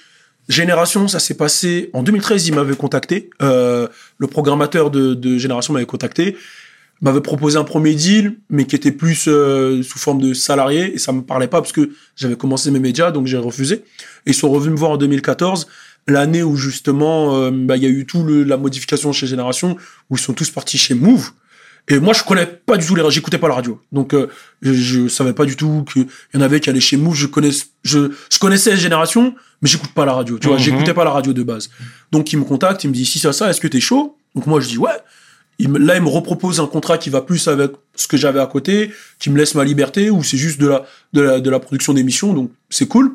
[0.48, 2.46] Génération, ça s'est passé en 2013.
[2.48, 6.36] Il m'avait contacté, euh, le programmateur de, de Génération m'avait contacté,
[7.02, 10.98] m'avait proposé un premier deal, mais qui était plus euh, sous forme de salarié et
[10.98, 13.76] ça me parlait pas parce que j'avais commencé mes médias, donc j'ai refusé.
[14.26, 15.66] Et ils sont revenus me voir en 2014,
[16.08, 19.76] l'année où justement euh, bah, il y a eu tout le, la modification chez Génération,
[20.10, 21.30] où ils sont tous partis chez Move.
[21.88, 23.80] Et moi, je connais pas du tout les j'écoutais pas la radio.
[23.92, 24.26] Donc, euh,
[24.60, 27.14] je, je savais pas du tout qu'il y en avait qui allaient chez Move.
[27.14, 27.50] Je connais,
[27.84, 30.36] je, je connaissais Génération, mais j'écoute pas la radio.
[30.38, 30.62] Tu vois, Mhm.
[30.64, 31.70] j'écoutais pas la radio de base.
[32.10, 34.16] Donc, il me contacte, il me dit, si ça, ça, est-ce que t'es chaud?
[34.34, 34.90] Donc, moi, je dis, ouais.
[35.58, 38.40] Il me- là, il me repropose un contrat qui va plus avec ce que j'avais
[38.40, 40.84] à côté, qui me laisse ma liberté, ou c'est juste de la,
[41.40, 42.32] de la, production d'émissions.
[42.34, 43.14] Donc, c'est cool.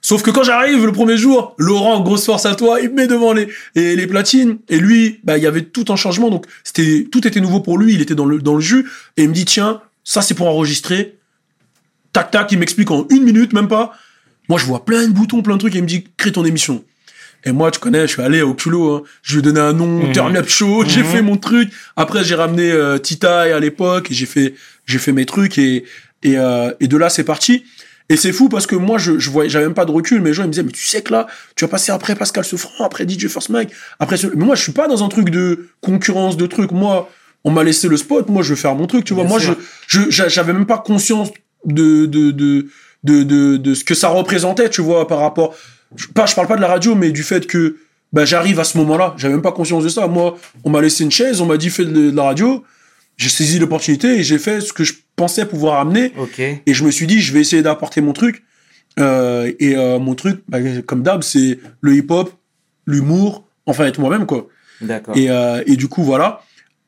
[0.00, 3.06] Sauf que quand j'arrive le premier jour, Laurent, grosse force à toi, il me met
[3.06, 4.58] devant les, les platines.
[4.68, 6.30] Et lui, bah, il y avait tout un changement.
[6.30, 7.94] Donc, c'était, tout était nouveau pour lui.
[7.94, 8.86] Il était dans le, dans le jus.
[9.16, 11.18] Et il me dit, tiens, ça, c'est pour enregistrer.
[12.12, 13.92] Tac, tac, il m'explique en une minute, même pas.
[14.48, 15.74] Moi, je vois plein de boutons, plein de trucs.
[15.74, 16.84] Et il me dit, crée ton émission.
[17.44, 18.96] Et moi, tu connais, je suis allé au culot.
[18.96, 19.02] Hein.
[19.22, 20.12] Je lui ai donné un nom.
[20.12, 20.84] Turn Up Show.
[20.86, 21.06] J'ai Mhm.
[21.06, 21.70] fait mon truc.
[21.96, 24.10] Après, j'ai ramené euh, Titaï à l'époque.
[24.10, 24.54] Et j'ai fait,
[24.86, 25.56] j'ai fait mes trucs.
[25.58, 25.84] Et,
[26.22, 27.64] et, euh, et de là, c'est parti.
[28.10, 30.20] Et c'est fou parce que moi, je, je voyais, j'avais même pas de recul.
[30.20, 32.14] Mais les gens, ils me disaient, mais tu sais que là, tu vas passer après
[32.16, 33.70] Pascal Sefranc, après DJ First Mike,
[34.00, 34.26] après ce...
[34.28, 36.72] Mais moi, je suis pas dans un truc de concurrence, de trucs.
[36.72, 37.08] Moi,
[37.44, 38.28] on m'a laissé le spot.
[38.30, 39.04] Moi, je veux faire mon truc.
[39.04, 39.56] Tu vois, Bien moi, je, sûr.
[39.86, 41.30] je, j'a- j'avais même pas conscience
[41.64, 42.66] de, de, de,
[43.04, 45.54] de, de, de ce que ça représentait, tu vois, par rapport.
[45.96, 47.76] Je, pas, je parle pas de la radio, mais du fait que
[48.12, 49.14] bah, j'arrive à ce moment-là.
[49.16, 50.06] J'avais même pas conscience de ça.
[50.06, 52.64] Moi, on m'a laissé une chaise, on m'a dit fais de, de la radio.
[53.16, 56.12] J'ai saisi l'opportunité et j'ai fait ce que je pensais pouvoir amener.
[56.66, 58.44] Et je me suis dit, je vais essayer d'apporter mon truc.
[58.98, 62.32] Euh, et euh, mon truc, bah, comme d'hab, c'est le hip-hop,
[62.86, 64.48] l'humour, enfin être moi-même, quoi.
[64.80, 65.16] D'accord.
[65.16, 66.42] Et, euh, et du coup, voilà.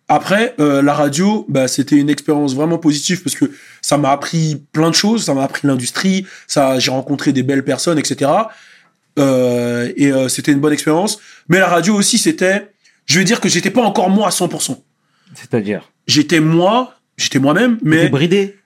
[0.08, 3.44] Après, la radio, bah, c'était une expérience vraiment positive parce que
[3.80, 5.24] ça m'a appris plein de choses.
[5.24, 6.26] Ça m'a appris l'industrie.
[6.48, 8.28] Ça, j'ai rencontré des belles personnes, etc.
[9.18, 11.18] Euh, et euh, c'était une bonne expérience.
[11.48, 12.70] Mais la radio aussi, c'était,
[13.06, 14.76] je vais dire que j'étais pas encore moi à 100%.
[15.34, 15.90] C'est-à-dire?
[16.06, 18.08] J'étais moi, j'étais moi-même, Mais...
[18.08, 18.56] Bridé?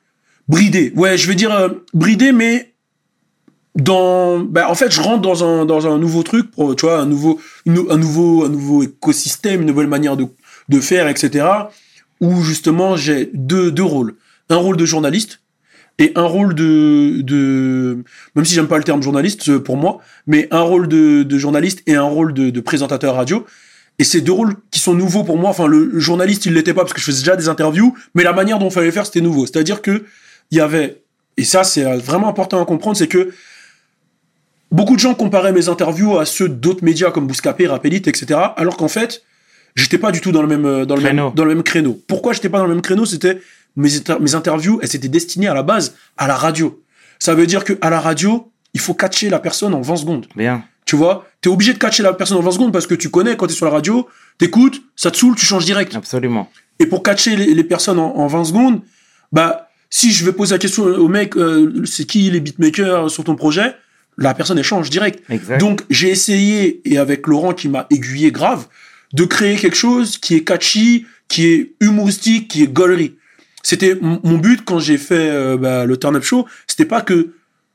[0.48, 0.92] Bridé.
[0.94, 2.74] Ouais, je vais dire euh, bridé, mais
[3.76, 6.98] dans, bah, en fait, je rentre dans un, dans un nouveau truc, pour, tu vois,
[7.00, 10.26] un nouveau, une- un nouveau, un nouveau écosystème, une nouvelle manière de,
[10.68, 11.46] de faire, etc.
[12.20, 14.14] Où justement, j'ai deux, deux rôles.
[14.50, 15.40] Un rôle de journaliste
[15.98, 17.98] et un rôle de, de,
[18.34, 21.38] même si j'aime pas le terme journaliste euh, pour moi, mais un rôle de, de
[21.38, 23.46] journaliste et un rôle de, de présentateur radio.
[24.00, 25.50] Et c'est deux rôles qui sont nouveaux pour moi.
[25.50, 28.32] Enfin, le journaliste, il l'était pas parce que je faisais déjà des interviews, mais la
[28.32, 29.46] manière dont il fallait faire, c'était nouveau.
[29.46, 30.04] C'est-à-dire que
[30.50, 31.02] il y avait,
[31.36, 33.32] et ça, c'est euh, vraiment important à comprendre, c'est que
[34.72, 38.40] beaucoup de gens comparaient mes interviews à ceux d'autres médias comme Bouscapé, Rapelite, etc.
[38.56, 39.22] Alors qu'en fait,
[39.76, 41.24] j'étais pas du tout dans le même, euh, dans le Créneau.
[41.26, 42.00] même, dans le même créneau.
[42.08, 43.06] Pourquoi j'étais pas dans le même créneau?
[43.06, 43.40] C'était
[43.76, 46.82] mes, inter- mes interviews, elles étaient destinées à la base à la radio.
[47.18, 50.26] Ça veut dire que à la radio, il faut catcher la personne en 20 secondes.
[50.36, 50.64] Bien.
[50.86, 53.36] Tu vois, t'es obligé de catcher la personne en 20 secondes parce que tu connais
[53.36, 54.06] quand t'es sur la radio,
[54.38, 55.94] t'écoutes, ça te saoule, tu changes direct.
[55.94, 56.50] Absolument.
[56.78, 58.82] Et pour catcher les, les personnes en, en 20 secondes,
[59.32, 63.24] bah, si je vais poser la question au mec, euh, c'est qui les beatmakers sur
[63.24, 63.74] ton projet,
[64.18, 65.22] la personne elle change direct.
[65.30, 65.58] Exact.
[65.58, 68.66] Donc j'ai essayé, et avec Laurent qui m'a aiguillé grave,
[69.12, 73.16] de créer quelque chose qui est catchy, qui est humoristique, qui est gaulerie.
[73.64, 77.30] C'était mon but quand j'ai fait euh, bah, le Turn Up Show, c'était pas que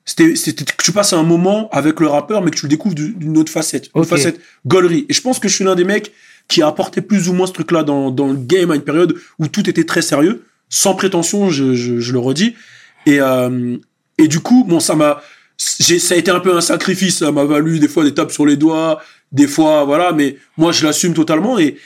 [0.06, 3.13] c'était que tu passes un moment avec le rappeur, mais que tu le découvres du-
[3.13, 4.08] d'une autre facette, une Ok.
[4.08, 5.06] facette gaulerie.
[5.10, 6.12] Et je pense que je suis l'un des mecs
[6.47, 9.15] qui a apporté plus ou moins ce truc-là dans, dans le game à une période
[9.39, 12.56] où tout était très sérieux, sans prétention, je, je, je le redis.
[13.06, 13.78] Et, euh,
[14.17, 15.21] et du coup, bon, ça m'a,
[15.58, 18.45] ça a été un peu un sacrifice, ça m'a valu des fois des tapes sur
[18.47, 21.60] les doigts, des fois, voilà, mais moi, je l'assume totalement.
[21.60, 21.78] Et,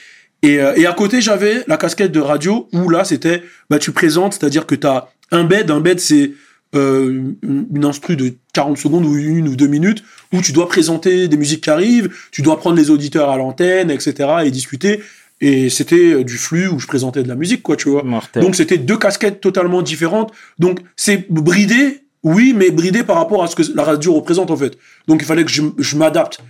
[0.44, 3.92] et, euh, et à côté, j'avais la casquette de radio où là, c'était, bah, tu
[3.94, 6.34] présentes, c'est-à-dire que tu as un bed, un bed, c'est
[6.76, 10.04] euh, une instru de 40 secondes ou une ou deux minutes
[10.34, 13.90] où tu dois présenter des musiques qui arrivent, tu dois prendre les auditeurs à l'antenne,
[13.90, 14.30] etc.
[14.44, 15.02] et discuter.
[15.40, 18.04] Et c'était euh, du flux où je présentais de la musique, quoi, tu vois.
[18.04, 18.44] Mortel.
[18.44, 20.34] Donc c'était deux casquettes totalement différentes.
[20.60, 24.58] Donc c'est bridé, oui, mais bridé par rapport à ce que la radio représente en
[24.58, 24.78] fait.
[25.08, 26.42] Donc il fallait que je, je m'adapte.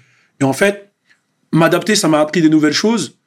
[0.41, 0.91] Et en fait,
[1.51, 3.17] m'adapter, ça m'a appris des nouvelles choses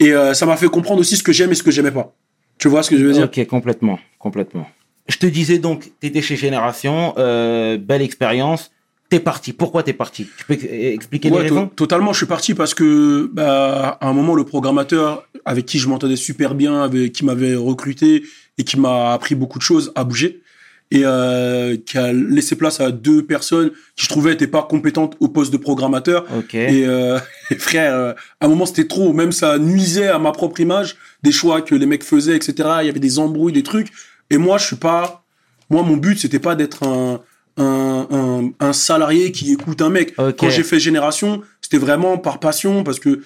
[0.00, 2.14] et euh, ça m'a fait comprendre aussi ce que j'aime et ce que j'aimais pas.
[2.58, 3.24] Tu vois ce que je veux dire?
[3.24, 4.66] Ok, complètement, complètement.
[5.08, 8.70] Je te disais donc, t'étais chez Génération, euh, belle expérience.
[9.08, 9.52] T'es parti.
[9.52, 10.26] Pourquoi t'es parti?
[10.36, 11.68] Tu peux ex- expliquer Ouais, les raisons?
[11.68, 12.12] totalement.
[12.12, 16.16] Je suis parti parce que bah, à un moment, le programmateur avec qui je m'entendais
[16.16, 18.24] super bien, avec qui m'avait recruté
[18.58, 20.40] et qui m'a appris beaucoup de choses, a bougé
[20.90, 25.16] et euh, qui a laissé place à deux personnes qui je trouvais étaient pas compétentes
[25.20, 26.24] au poste de programmateur.
[26.36, 26.54] Ok.
[26.54, 27.18] Et, euh,
[27.50, 30.96] et frère, euh, à un moment c'était trop, même ça nuisait à ma propre image,
[31.22, 32.54] des choix que les mecs faisaient, etc.
[32.82, 33.88] Il y avait des embrouilles, des trucs.
[34.30, 35.24] Et moi, je suis pas.
[35.70, 37.20] Moi, mon but, c'était pas d'être un,
[37.56, 40.14] un, un, un salarié qui écoute un mec.
[40.18, 40.36] Ok.
[40.38, 43.22] Quand j'ai fait Génération, c'était vraiment par passion parce que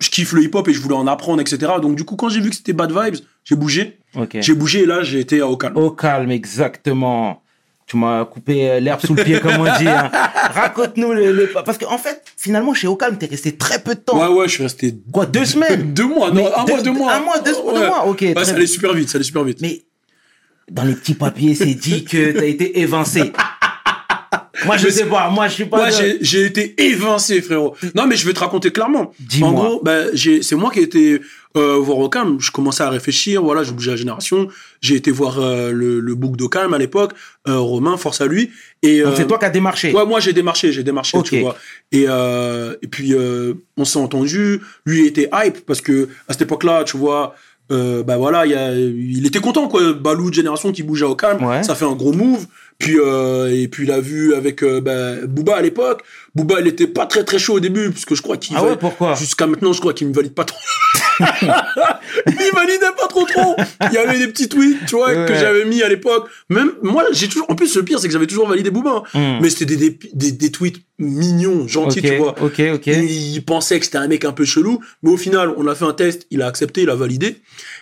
[0.00, 1.72] je kiffe le hip-hop et je voulais en apprendre, etc.
[1.82, 3.98] Donc, du coup, quand j'ai vu que c'était Bad Vibes, j'ai bougé.
[4.40, 5.76] J'ai bougé et là, j'ai été à Ocalm.
[5.76, 7.42] Au calme, exactement.
[7.86, 9.88] Tu m'as coupé euh, l'herbe sous le pied, comme on dit.
[9.88, 10.10] hein.
[10.52, 14.00] Raconte-nous le, le- Parce qu'en fait, finalement, chez Au calme, t'es resté très peu de
[14.00, 14.20] temps.
[14.20, 15.92] Ouais, ouais, je suis resté Quoi, deux semaines?
[15.94, 17.14] Deux mois, non, un deux- mois, deux mois.
[17.14, 17.86] Un mois, deux, deux Ouais.
[17.86, 18.34] mois, ok.
[18.34, 19.60] Très ça allait super vite, ça allait super vite.
[19.62, 19.84] Mais
[20.70, 23.32] dans les petits papiers, c'est dit que t'as été évincé.
[24.66, 25.30] moi, je sais pas.
[25.30, 25.78] Moi, je suis pas.
[25.78, 27.74] Moi, de- j'ai, été évincé, frérot.
[27.94, 29.12] Non, mais je vais te raconter clairement.
[29.20, 29.48] Dis-moi.
[29.48, 31.20] En gros, ben, c'est moi qui ai été
[31.56, 32.38] euh, voir Ocam.
[32.40, 34.48] Je commençais à réfléchir, voilà, j'ai bougé la génération.
[34.80, 37.12] J'ai été voir euh, le, le book d'Ocam à l'époque.
[37.46, 38.50] Euh, Romain, force à lui.
[38.82, 39.92] Et, c'est toi qui as démarché.
[39.92, 41.56] Ouais, moi j'ai démarché, j'ai démarché, tu vois.
[41.92, 43.14] Et, et puis
[43.76, 44.60] on s'est entendu.
[44.86, 47.34] Lui était hype parce que à cette époque-là, tu vois,
[47.70, 49.92] bah voilà, il, y a, il était content quoi.
[49.92, 50.84] Balou de génération qui
[51.18, 51.62] calme, Ouais.
[51.62, 52.46] ça fait un gros move.
[52.78, 56.02] Puis euh, et puis il a vu avec euh, bah, Booba à l'époque.
[56.34, 58.64] Booba, il était pas très très chaud au début parce que je crois qu'il Ah
[58.64, 59.14] ouais, pourquoi?
[59.14, 60.58] Jusqu'à maintenant, je crois qu'il me valide pas trop.
[61.20, 63.56] il validait pas trop trop.
[63.90, 66.28] Il y avait des petits tweets, tu vois, que j'avais mis à l'époque.
[66.48, 67.50] Même moi, j'ai toujours.
[67.50, 69.02] En plus, le pire, c'est que j'avais toujours validé Booba.
[69.12, 69.38] Hmm.
[69.40, 72.34] Mais c'était des, des, des, des tweets mignons, gentils, tu vois.
[72.40, 72.86] ok, ok.
[72.86, 75.84] Il pensait que c'était un mec un peu chelou, mais au final, on a fait
[75.84, 77.36] un test, il a accepté, il a validé.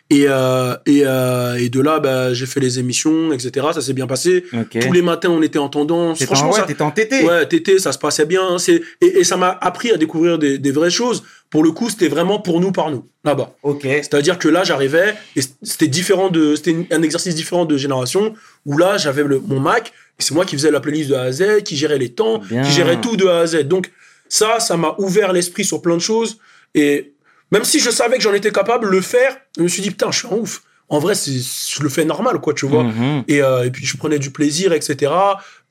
[0.08, 3.66] Et, euh, et, euh, et de là, bah, j'ai fait les émissions, etc.
[3.74, 4.44] Ça s'est bien passé.
[4.80, 6.22] Tous les matins, on était en tendance.
[6.22, 7.24] En, Franchement, ouais, ça, t'étais en tété.
[7.24, 8.58] Ouais, tété, ça se passait bien.
[8.58, 11.24] C'est et, et ça m'a appris à découvrir des, des vraies choses.
[11.50, 13.54] Pour le coup, c'était vraiment pour nous par nous là-bas.
[13.64, 13.82] Ok.
[13.82, 18.78] C'est-à-dire que là, j'arrivais et c'était différent de, c'était un exercice différent de génération où
[18.78, 19.88] là, j'avais le- mon Mac
[20.18, 22.38] et c'est moi qui faisais la playlist de A à Z, qui gérait les temps,
[22.48, 22.62] Bien.
[22.62, 23.62] qui gérait tout de A à Z.
[23.64, 23.90] Donc
[24.28, 26.38] ça, ça m'a ouvert l'esprit sur plein de choses
[26.74, 27.12] et
[27.52, 30.10] même si je savais que j'en étais capable, le faire, je me suis dit putain,
[30.10, 30.62] je suis un ouf.
[30.88, 32.84] En vrai, je le fais normal, quoi, tu vois.
[32.84, 33.24] Mhm.
[33.26, 35.12] Et, euh, et puis je prenais du plaisir, etc.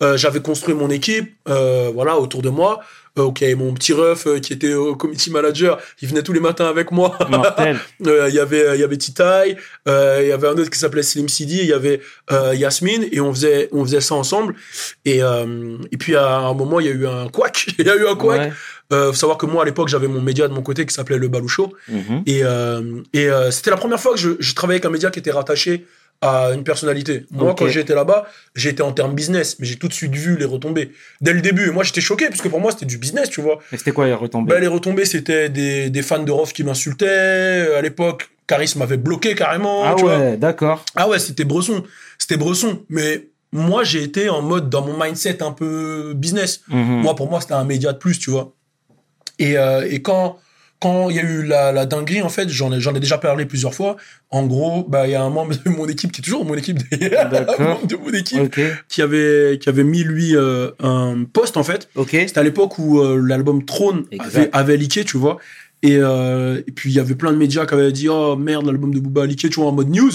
[0.03, 2.81] Euh, j'avais construit mon équipe, euh, voilà, autour de moi.
[3.17, 6.41] Euh, ok, mon petit ref euh, qui était au committee manager, il venait tous les
[6.41, 7.17] matins avec moi.
[8.05, 9.55] Euh, Il y avait, il y avait Titaï,
[9.87, 13.05] euh, il y avait un autre qui s'appelait Slim Sidi, il y avait euh, Yasmine,
[13.09, 14.55] et on faisait, on faisait ça ensemble.
[15.05, 17.67] Et, euh, et puis à un moment, il y a eu un couac.
[17.79, 18.15] Il y a eu un.
[18.15, 18.51] Ouais.
[18.93, 21.17] Euh, faut savoir que moi, à l'époque, j'avais mon média de mon côté qui s'appelait
[21.17, 21.73] Le Baloucho.
[21.89, 22.23] Mhm.
[22.25, 25.09] Et, euh, et euh, c'était la première fois que je, je travaillais avec un média
[25.09, 25.85] qui était rattaché
[26.21, 27.25] à une personnalité.
[27.31, 30.45] Moi, quand j'étais là-bas, j'étais en termes business, mais j'ai tout de suite vu les
[30.45, 30.91] retombées.
[31.21, 33.59] Dès le début, moi, j'étais choqué, parce que pour moi, c'était du business, tu vois.
[33.71, 34.53] Et c'était quoi les retombées?
[34.53, 37.75] Bah, les retombées, c'était des, des fans de Rof qui m'insultaient.
[37.75, 39.83] À l'époque, Caris m'avait bloqué carrément.
[39.83, 40.17] Ah tu vois.
[40.17, 40.85] ouais, d'accord.
[40.95, 41.83] Ah ouais, c'était Bresson.
[42.17, 42.83] C'était Bresson.
[42.89, 46.61] Mais moi, j'ai été en mode, dans mon mindset un peu business.
[46.69, 47.01] Mhm.
[47.01, 48.53] Moi, pour moi, c'était un média de plus, tu vois.
[49.39, 50.37] Et, euh, et quand
[50.81, 53.17] quand il y a eu la, la dinguerie, en fait, j'en ai, j'en ai déjà
[53.17, 53.95] parlé plusieurs fois.
[54.29, 56.53] En gros, bah, il y a un membre de mon équipe qui est toujours mon
[56.55, 57.55] équipe d'ailleurs, D'accord.
[57.59, 58.55] un membre de mon équipe
[58.89, 61.87] qui avait qui avait mis lui euh, un post en fait.
[61.95, 62.09] ok.
[62.11, 65.37] C'était à l'époque où euh, l'album Trône avait, avait leaké, tu vois.
[65.81, 68.65] Et, euh, et puis il y avait plein de médias qui avaient dit oh merde
[68.65, 70.11] l'album de Booba a leaké, tu vois en mode news.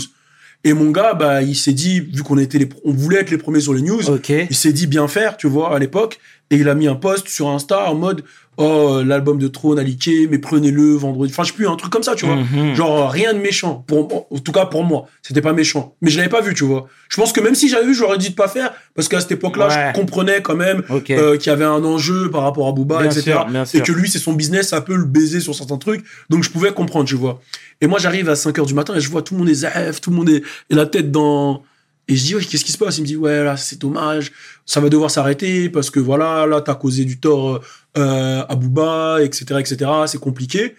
[0.63, 3.39] Et mon gars, bah, il s'est dit, vu qu'on était les, on voulait être les
[3.39, 4.29] premiers sur les news, Ok.
[4.29, 6.19] il s'est dit bien faire, tu vois, à l'époque.
[6.51, 8.23] Et il a mis un post sur Insta en mode,
[8.61, 11.33] oh, l'album de Trône a leaké, mais prenez-le vendredi.
[11.33, 12.37] Enfin, je sais plus, un truc comme ça, tu vois.
[12.37, 12.75] Mhm.
[12.75, 13.85] Genre, rien de méchant.
[13.87, 15.07] Pour, en tout cas, pour moi.
[15.23, 15.95] C'était pas méchant.
[16.03, 16.87] Mais je l'avais pas vu, tu vois.
[17.09, 18.73] Je pense que même si j'avais vu, j'aurais dit de pas faire.
[18.95, 19.93] Parce qu'à cette époque-là, Ouais.
[19.95, 23.11] je comprenais quand même euh, qu'il y avait un enjeu par rapport à Booba, Bien
[23.11, 23.23] etc.
[23.33, 26.05] sûr, bien et que lui, c'est son business, ça peut le baiser sur certains trucs.
[26.29, 27.41] Donc, je pouvais comprendre, tu vois.
[27.81, 29.55] Et moi, j'arrive à 5 heures du matin et je vois tout le monde est
[29.55, 31.63] zaf, tout le monde est, est la tête dans.
[32.09, 32.99] Et je dis, ouais, qu'est-ce qui se passe?
[32.99, 34.33] Il me dit, ouais, là, c'est dommage,
[34.67, 37.61] ça va devoir s'arrêter parce que voilà, là, t'as causé du tort
[37.99, 39.91] euh, à Booba, etc., etc.
[40.07, 40.75] C'est compliqué.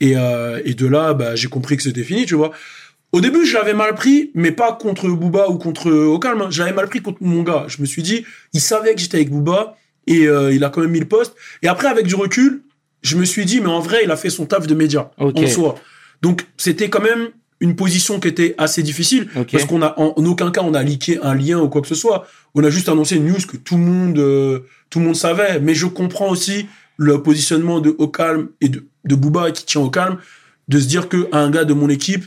[0.00, 2.50] Et, euh, et de là, bah, j'ai compris que c'était fini, tu vois.
[3.12, 6.42] Au début, je l'avais mal pris, mais pas contre Booba ou contre Ocalm.
[6.42, 6.48] hein.
[6.50, 7.64] Je l'avais mal pris contre mon gars.
[7.68, 9.76] Je me suis dit, il savait que j'étais avec Booba
[10.06, 11.34] et euh, il a quand même mis le poste.
[11.62, 12.62] Et après, avec du recul,
[13.02, 15.46] je me suis dit, mais en vrai, il a fait son taf de média en
[15.48, 15.76] soi.
[16.20, 17.28] Donc, c'était quand même
[17.60, 20.82] une position qui était assez difficile parce qu'on a en, en aucun cas on a
[20.82, 22.26] leaké un lien ou quoi que ce soit.
[22.54, 25.60] On a juste annoncé une news que tout le monde euh, tout le monde savait.
[25.60, 26.66] Mais je comprends aussi
[26.96, 30.18] le positionnement de Ocalm et de, de Booba qui tient au calme
[30.68, 32.26] de se dire que un gars de mon équipe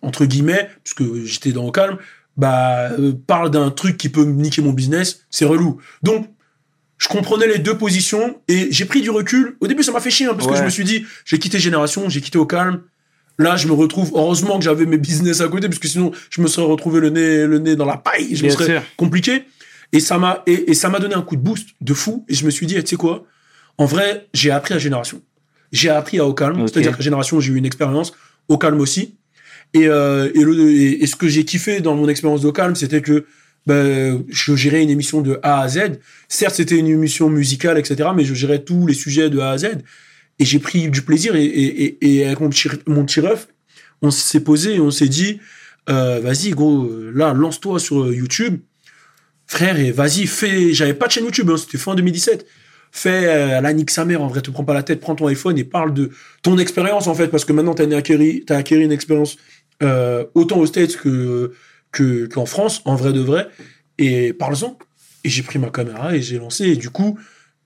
[0.00, 1.98] entre guillemets puisque j'étais dans Ocalm
[2.36, 5.78] bah euh, parle d'un truc qui peut niquer mon business, c'est relou.
[6.02, 6.28] Donc
[6.98, 9.56] je comprenais les deux positions et j'ai pris du recul.
[9.60, 11.58] Au début, ça m'a fait chier hein, parce que je me suis dit, j'ai quitté
[11.58, 12.82] Génération, j'ai quitté au calme.
[13.38, 14.12] Là, je me retrouve.
[14.14, 17.10] Heureusement que j'avais mes business à côté parce que sinon, je me serais retrouvé le
[17.10, 18.36] nez, le nez dans la paille.
[18.36, 18.82] Je me serais sûr.
[18.96, 19.44] compliqué.
[19.92, 22.24] Et ça m'a et, et ça m'a donné un coup de boost de fou.
[22.28, 23.24] Et je me suis dit, eh, tu sais quoi?
[23.78, 25.22] En vrai, j'ai appris à Génération.
[25.72, 26.66] J'ai appris à au calme.
[26.68, 28.12] C'est-à-dire qu'à Génération, j'ai eu une expérience
[28.48, 29.16] au calme aussi.
[29.74, 32.74] Et, euh, et, le, et, et ce que j'ai kiffé dans mon expérience de calme,
[32.76, 33.24] c'était que
[33.66, 35.98] ben, je gérais une émission de A à Z.
[36.28, 39.58] Certes, c'était une émission musicale, etc., mais je gérais tous les sujets de A à
[39.58, 39.78] Z.
[40.38, 41.34] Et j'ai pris du plaisir.
[41.36, 43.48] Et, avec mon petit, mon petit ref,
[44.00, 45.40] on s'est posé et on s'est dit,
[45.88, 48.60] euh, vas-y, gros, euh, là, lance-toi sur euh, YouTube.
[49.46, 50.72] Frère, et vas-y, fais.
[50.72, 52.46] J'avais pas de chaîne YouTube, hein, c'était fin 2017.
[52.90, 55.26] Fais euh, la nique sa mère, en vrai, te prends pas la tête, prends ton
[55.26, 56.10] iPhone et parle de
[56.42, 59.36] ton expérience, en fait, parce que maintenant, t'as acquéri, t'as acquéri une expérience
[60.34, 61.52] autant aux States que,
[61.90, 63.48] que, qu'en France, en vrai de vrai.
[63.98, 64.78] Et parle-en.
[65.24, 66.66] Et j'ai pris ma caméra et j'ai lancé.
[66.66, 67.18] Et du coup,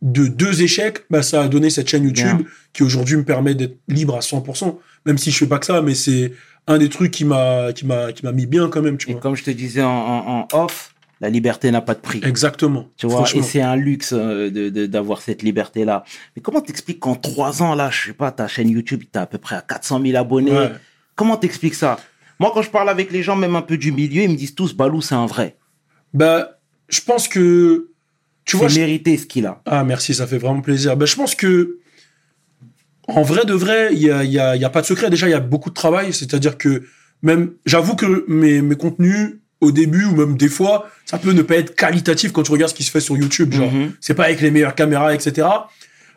[0.02, 2.46] de deux échecs, bah, ça a donné cette chaîne YouTube Bien.
[2.72, 4.78] qui aujourd'hui me permet d'être libre à 100%.
[5.06, 6.32] Même si je fais pas que ça, mais c'est
[6.66, 9.12] un des trucs qui m'a, qui m'a, qui m'a mis bien quand même, tu Et
[9.12, 9.20] vois.
[9.22, 12.20] comme je te disais en, en- en off, la liberté n'a pas de prix.
[12.24, 12.88] Exactement.
[12.98, 16.04] Tu vois, et c'est un luxe euh, de d'avoir cette liberté-là.
[16.34, 19.26] Mais comment t'expliques qu'en trois ans, là, je sais pas, ta chaîne YouTube, t'as à
[19.26, 20.50] peu près à 400 000 abonnés?
[20.52, 20.72] Ouais.
[21.14, 21.98] Comment t'expliques ça?
[22.38, 24.54] Moi, quand je parle avec les gens, même un peu du milieu, ils me disent
[24.54, 25.56] tous, Balou, c'est un vrai.
[26.12, 26.58] Bah,
[26.90, 27.88] je pense que,
[28.46, 29.60] tu vois, mérité ce qu'il a.
[29.66, 30.96] ah, merci, ça fait vraiment plaisir.
[30.96, 31.78] Bah, je pense que,
[33.08, 35.10] en vrai de vrai, il y a, y, a, y a pas de secret.
[35.10, 36.12] Déjà, il y a beaucoup de travail.
[36.12, 36.84] C'est-à-dire que,
[37.22, 41.42] même, j'avoue que mes, mes contenus, au début, ou même des fois, ça peut ne
[41.42, 43.52] pas être qualitatif quand tu regardes ce qui se fait sur YouTube.
[43.52, 43.92] Genre, Mhm.
[44.00, 45.46] c'est pas avec les meilleures caméras, etc.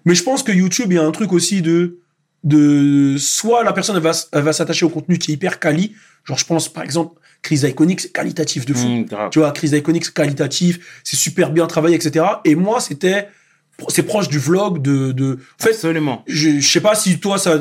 [0.06, 2.00] Mais je pense que YouTube, il y a un truc aussi de,
[2.44, 5.94] de, soit la personne, elle va, elle va s'attacher au contenu qui est hyper quali.
[6.26, 8.88] Genre, je pense, par exemple, Crise Iconic, c'est qualitatif de fou.
[8.88, 9.06] Mmh.
[9.32, 12.26] Tu vois, Crise Iconic, c'est qualitatif, c'est super bien travaillé, etc.
[12.46, 13.28] Et moi, c'était,
[13.90, 16.24] c'est proche du vlog, de, de, en fait, Absolument.
[16.28, 17.60] je, je sais pas si toi, ça,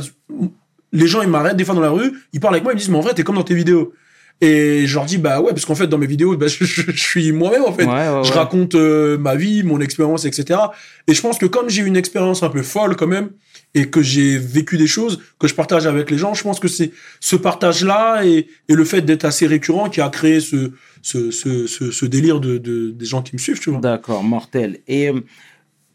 [0.93, 2.81] les gens, ils m'arrêtent des fois dans la rue, ils parlent avec moi, ils me
[2.81, 3.93] disent, mais en vrai, t'es comme dans tes vidéos.
[4.41, 6.83] Et je leur dis, bah ouais, parce qu'en fait, dans mes vidéos, bah, je, je-
[6.93, 7.85] je suis moi-même, en fait.
[7.85, 8.37] Ouais, ouais, Je ouais.
[8.38, 10.61] raconte euh, ma vie, mon expérience, etc.
[11.09, 13.31] Et je pense que comme j'ai eu une expérience un peu folle quand même,
[13.79, 16.35] et que j'ai vécu des choses que je partage avec les gens.
[16.35, 20.09] Je pense que c'est ce partage-là et, et le fait d'être assez récurrent qui a
[20.09, 23.71] créé ce, ce, ce, ce, ce délire de, de, des gens qui me suivent, tu
[23.71, 23.81] vois.
[23.81, 24.81] D'accord, mortel.
[24.88, 25.21] Et euh,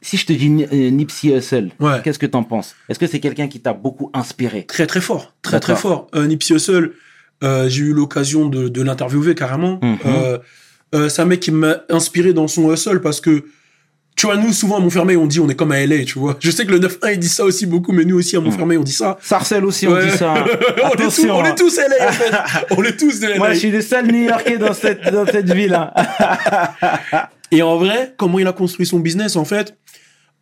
[0.01, 1.99] si je te dis euh, Nipsey Hussle, Ouais.
[2.03, 2.75] qu'est-ce que t'en penses?
[2.89, 4.65] Est-ce que c'est quelqu'un qui t'a beaucoup inspiré?
[4.65, 6.07] Très très fort, très très fort.
[6.15, 6.91] Euh, Nipsey Hussle,
[7.43, 9.79] euh, j'ai eu l'occasion de, de l'interviewer carrément.
[10.05, 13.45] Euh, c'est un mec qui m'a inspiré dans son hustle parce que,
[14.15, 16.37] tu vois, nous souvent à Montfermeil on dit on est comme à LA, tu vois.
[16.39, 18.77] Je sais que le 9-1 il dit ça aussi beaucoup, mais nous aussi à Montfermeil
[18.77, 19.17] on dit ça.
[19.21, 20.33] Sarcelle aussi, on dit ça.
[20.33, 20.45] hein.
[20.83, 21.45] on, est tous, on hein.
[21.45, 22.31] est tous LA en fait.
[22.77, 23.37] on est tous de LA.
[23.37, 25.73] Moi, je suis le seul New-Yorkais dans cette, dans cette ville.
[25.73, 25.91] hein.
[27.51, 29.77] Et en vrai, comment il a construit son business, en fait,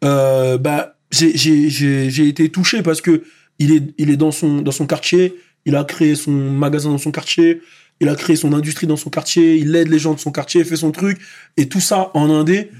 [0.03, 3.23] euh, bah, j'ai été touché parce que
[3.59, 6.97] il est, il est dans, son, dans son quartier, il a créé son magasin dans
[6.97, 7.61] son quartier,
[7.99, 10.61] il a créé son industrie dans son quartier, il aide les gens de son quartier,
[10.61, 11.19] il fait son truc,
[11.57, 12.71] et tout ça en indé.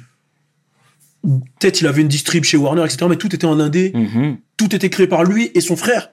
[1.59, 4.37] Peut-être il avait une distrib chez Warner, etc., mais tout était en indé, Mhm.
[4.57, 6.09] tout était créé par lui et son frère.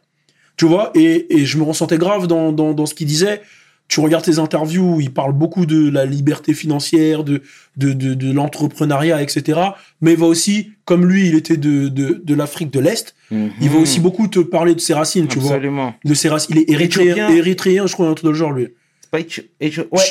[0.56, 3.40] Tu vois, et, et je me ressentais grave dans, dans, dans ce qu'il disait.
[3.86, 7.40] Tu regardes tes interviews, il parle beaucoup de la liberté financière, de,
[7.78, 9.58] de, de, de l'entrepreneuriat, etc.
[10.02, 13.50] Mais il va aussi, comme lui, il était de, l'Afrique de l'Est, Mhm.
[13.62, 15.52] il va aussi beaucoup te parler de ses racines, tu vois.
[15.52, 15.94] Absolument.
[16.04, 16.54] De ses racines.
[16.54, 18.68] Il est érythréen, érythréen, je crois, un truc dans le genre, lui.
[19.10, 19.26] Pas Ouais,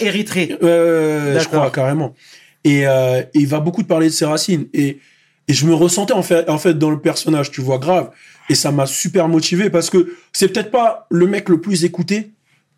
[0.02, 0.56] Érythrée.
[0.64, 2.16] Euh, je crois, carrément.
[2.68, 4.66] Et, euh, et il va beaucoup te parler de ses racines.
[4.74, 5.00] Et,
[5.48, 8.10] et je me ressentais en fait, en fait dans le personnage, tu vois, grave.
[8.50, 12.32] Et ça m'a super motivé parce que c'est peut-être pas le mec le plus écouté,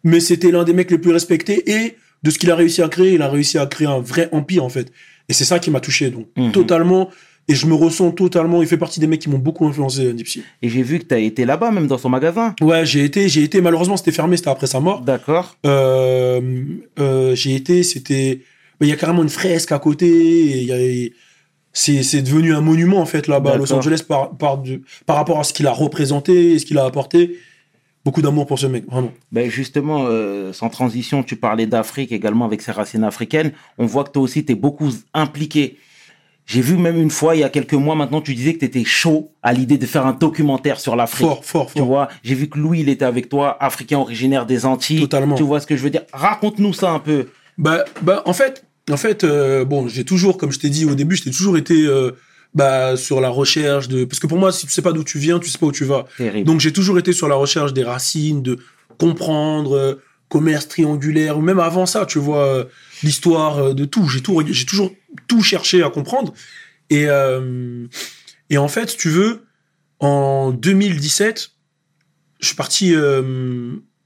[0.04, 1.70] mais c'était l'un des mecs les plus respectés.
[1.72, 4.30] Et de ce qu'il a réussi à créer, il a réussi à créer un vrai
[4.32, 4.92] empire, en fait.
[5.30, 6.52] Et c'est ça qui m'a touché, donc, Mhm.
[6.52, 7.10] totalement.
[7.48, 8.62] Et je me ressens totalement.
[8.62, 10.42] Il fait partie des mecs qui m'ont beaucoup influencé, Nipsey.
[10.62, 12.54] Et j'ai vu que t'as été là-bas, même dans son magasin.
[12.62, 15.02] Ouais, j'ai été, j'ai été, malheureusement, c'était fermé, c'était après sa mort.
[15.02, 15.58] D'accord.
[15.66, 16.42] Euh,
[17.00, 18.42] euh, j'ai été, c'était,
[18.80, 20.08] mais il y a carrément une fresque à côté.
[20.08, 21.10] et il y a-
[21.72, 23.72] c'est, devenu un monument en fait là-bas à Los.
[23.74, 26.86] Angeles par, par, de- par rapport à ce qu'il a représenté et ce qu'il a
[26.86, 27.38] apporté.
[28.06, 29.12] Beaucoup d'amour pour ce mec, vraiment.
[29.32, 33.52] Ben justement, euh, sans transition, tu parlais d'Afrique également avec ses racines africaines.
[33.78, 35.78] On voit que toi aussi, tu es beaucoup impliqué.
[36.46, 38.66] J'ai vu même une fois, il y a quelques mois maintenant, tu disais que tu
[38.66, 41.28] étais chaud à l'idée de faire un documentaire sur l'Afrique.
[41.28, 41.88] Fort, fort, Tu fort.
[41.88, 45.02] vois, j'ai vu que Louis, il était avec toi, africain originaire des Antilles.
[45.02, 45.36] Totalement.
[45.36, 46.04] Tu vois ce que je veux dire?
[46.12, 47.28] Raconte-nous ça un peu.
[47.60, 50.96] Bah, bah, en fait, en fait, euh, bon, j'ai toujours, comme je t'ai dit au
[50.96, 52.12] début, j'ai toujours été euh,
[52.54, 55.20] bah, sur la recherche de, parce que pour moi, si tu sais pas d'où tu
[55.20, 56.06] viens, tu sais pas où tu vas.
[56.18, 56.46] Terrible.
[56.46, 58.58] Donc j'ai toujours été sur la recherche des racines, de
[58.98, 59.96] comprendre euh,
[60.30, 62.66] commerce triangulaire, ou même avant ça, tu vois, euh,
[63.04, 64.08] l'histoire de tout.
[64.08, 64.92] J'ai tout, j'ai toujours
[65.28, 66.34] tout cherché à comprendre.
[66.90, 67.08] Et
[68.52, 69.46] et en fait, si tu veux,
[70.00, 71.52] en 2017,
[72.40, 72.96] je suis parti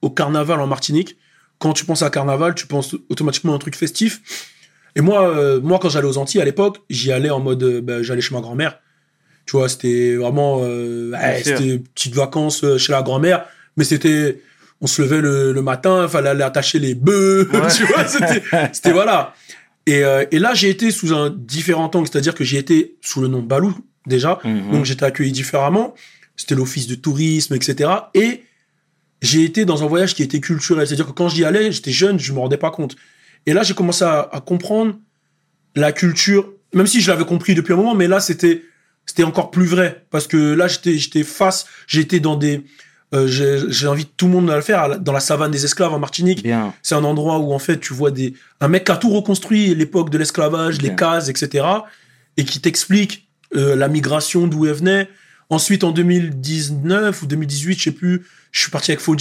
[0.02, 1.15] au carnaval en Martinique.
[1.60, 4.22] Quand tu penses à carnaval, tu penses automatiquement à un truc festif.
[4.95, 7.82] Et moi, euh, moi quand j'allais aux Antilles à l'époque, j'y allais en mode, euh,
[7.82, 8.79] bah, j'allais chez ma grand-mère.
[9.45, 14.39] Tu vois, c'était vraiment, euh, ouais, c'était petites vacances euh, chez la grand-mère, mais c'était,
[14.82, 17.60] on se levait le, le matin, fallait aller attacher les bœufs, Ouais.
[17.75, 19.34] tu vois, c'était, c'était voilà.
[19.86, 20.01] Et,
[20.32, 23.41] et là, j'ai été sous un différent angle, c'est-à-dire que j'ai été sous le nom
[23.41, 23.75] Balou
[24.08, 24.71] déjà, Mhm.
[24.71, 25.93] donc j'étais accueilli différemment.
[26.38, 27.89] C'était l'office de tourisme, etc.
[28.13, 28.43] Et
[29.21, 30.88] j'ai été dans un voyage qui était culturel.
[30.88, 32.95] C'est-à-dire que quand j'y allais, j'étais jeune, je me rendais pas compte.
[33.45, 34.95] Et là, j'ai commencé à, à comprendre
[35.75, 38.63] la culture, même si je l'avais compris depuis un moment, mais là, c'était
[39.06, 42.63] c'était encore plus vrai parce que là, j'étais j'étais face, j'étais dans des
[43.13, 43.27] euh,
[43.69, 46.45] J'invite tout le monde à le faire dans la savane des esclaves en Martinique.
[46.82, 49.75] C'est un endroit où en fait tu vois des un mec qui a tout reconstruit
[49.75, 51.65] l'époque de l'esclavage, les cases, etc.
[52.38, 55.10] et qui t'explique euh, la migration d'où elle venait.
[55.49, 59.13] Ensuite en 2019 ou 2018, je sais plus, je suis parti avec à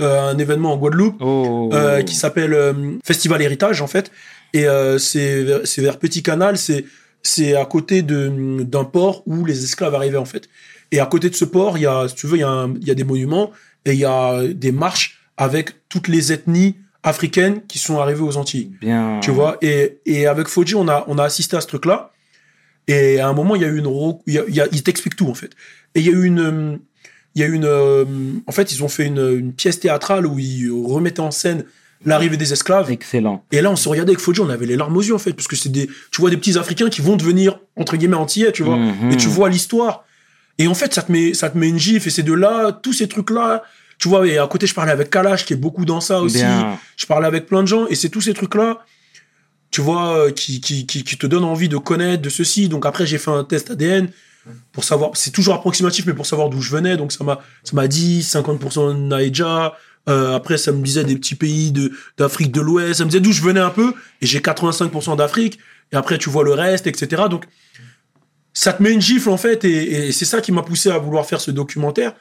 [0.00, 1.70] un événement en Guadeloupe Oh.
[1.72, 2.72] euh, qui s'appelle euh,
[3.04, 4.10] Festival Héritage en fait
[4.52, 5.42] et euh, c'est
[5.78, 6.84] vers- Petit Canal, c'est
[7.22, 10.48] c'est à côté d'un port où les esclaves arrivaient en fait.
[10.90, 12.48] Et à côté de ce port, il y a si tu veux, il y a
[12.48, 13.50] un- il y a des monuments
[13.84, 18.36] et il y a des marches avec toutes les ethnies africaines qui sont arrivées aux
[18.36, 18.72] Antilles.
[18.80, 19.20] Bien.
[19.22, 22.10] Tu vois, et, et avec Fodji, on a, on a assisté à ce truc-là.
[22.88, 23.90] Et à un moment, il y a eu une.
[24.26, 25.50] Il, y a, il, y a- il t'explique tout, en fait.
[25.94, 26.80] Et il y a eu une.
[27.34, 27.64] Il y a une.
[27.64, 28.04] euh,
[28.46, 31.64] En fait, ils ont fait une, une pièce théâtrale où ils remettaient en scène
[32.04, 32.90] l'arrivée des esclaves.
[32.90, 33.44] Excellent.
[33.52, 35.32] Et là, on se regardait avec Fodji, on avait les larmes aux yeux, en fait,
[35.32, 35.86] parce que c'est des.
[36.10, 38.76] Tu vois des petits Africains qui vont devenir, entre guillemets, antillais, tu vois.
[38.76, 39.12] Mhm.
[39.12, 40.04] Et tu vois l'histoire.
[40.58, 42.08] Et en fait, ça te met, ça te met une gifle.
[42.08, 43.62] Et c'est de là, tous ces trucs-là.
[43.98, 46.38] Tu vois, et à côté, je parlais avec Kalash, qui est beaucoup dans ça aussi
[46.38, 46.78] Bien.
[46.96, 48.78] je parlais avec plein de gens et c'est tous ces trucs là
[49.70, 52.86] tu vois euh, qui, qui, qui, qui te donnent envie de connaître de ceci donc
[52.86, 54.08] après j'ai fait un test ADN
[54.72, 57.72] pour savoir c'est toujours approximatif mais pour savoir d'où je venais donc ça m'a ça
[57.74, 59.74] m'a dit 50% Naïja
[60.08, 63.20] euh, après ça me disait des petits pays de d'Afrique de l'Ouest ça me disait
[63.20, 65.58] d'où je venais un peu et j'ai 85% d'Afrique
[65.92, 67.44] et après tu vois le reste etc donc
[68.52, 70.98] ça te met une gifle en fait, et, et c'est ça qui m'a poussé à
[70.98, 72.14] vouloir faire ce documentaire.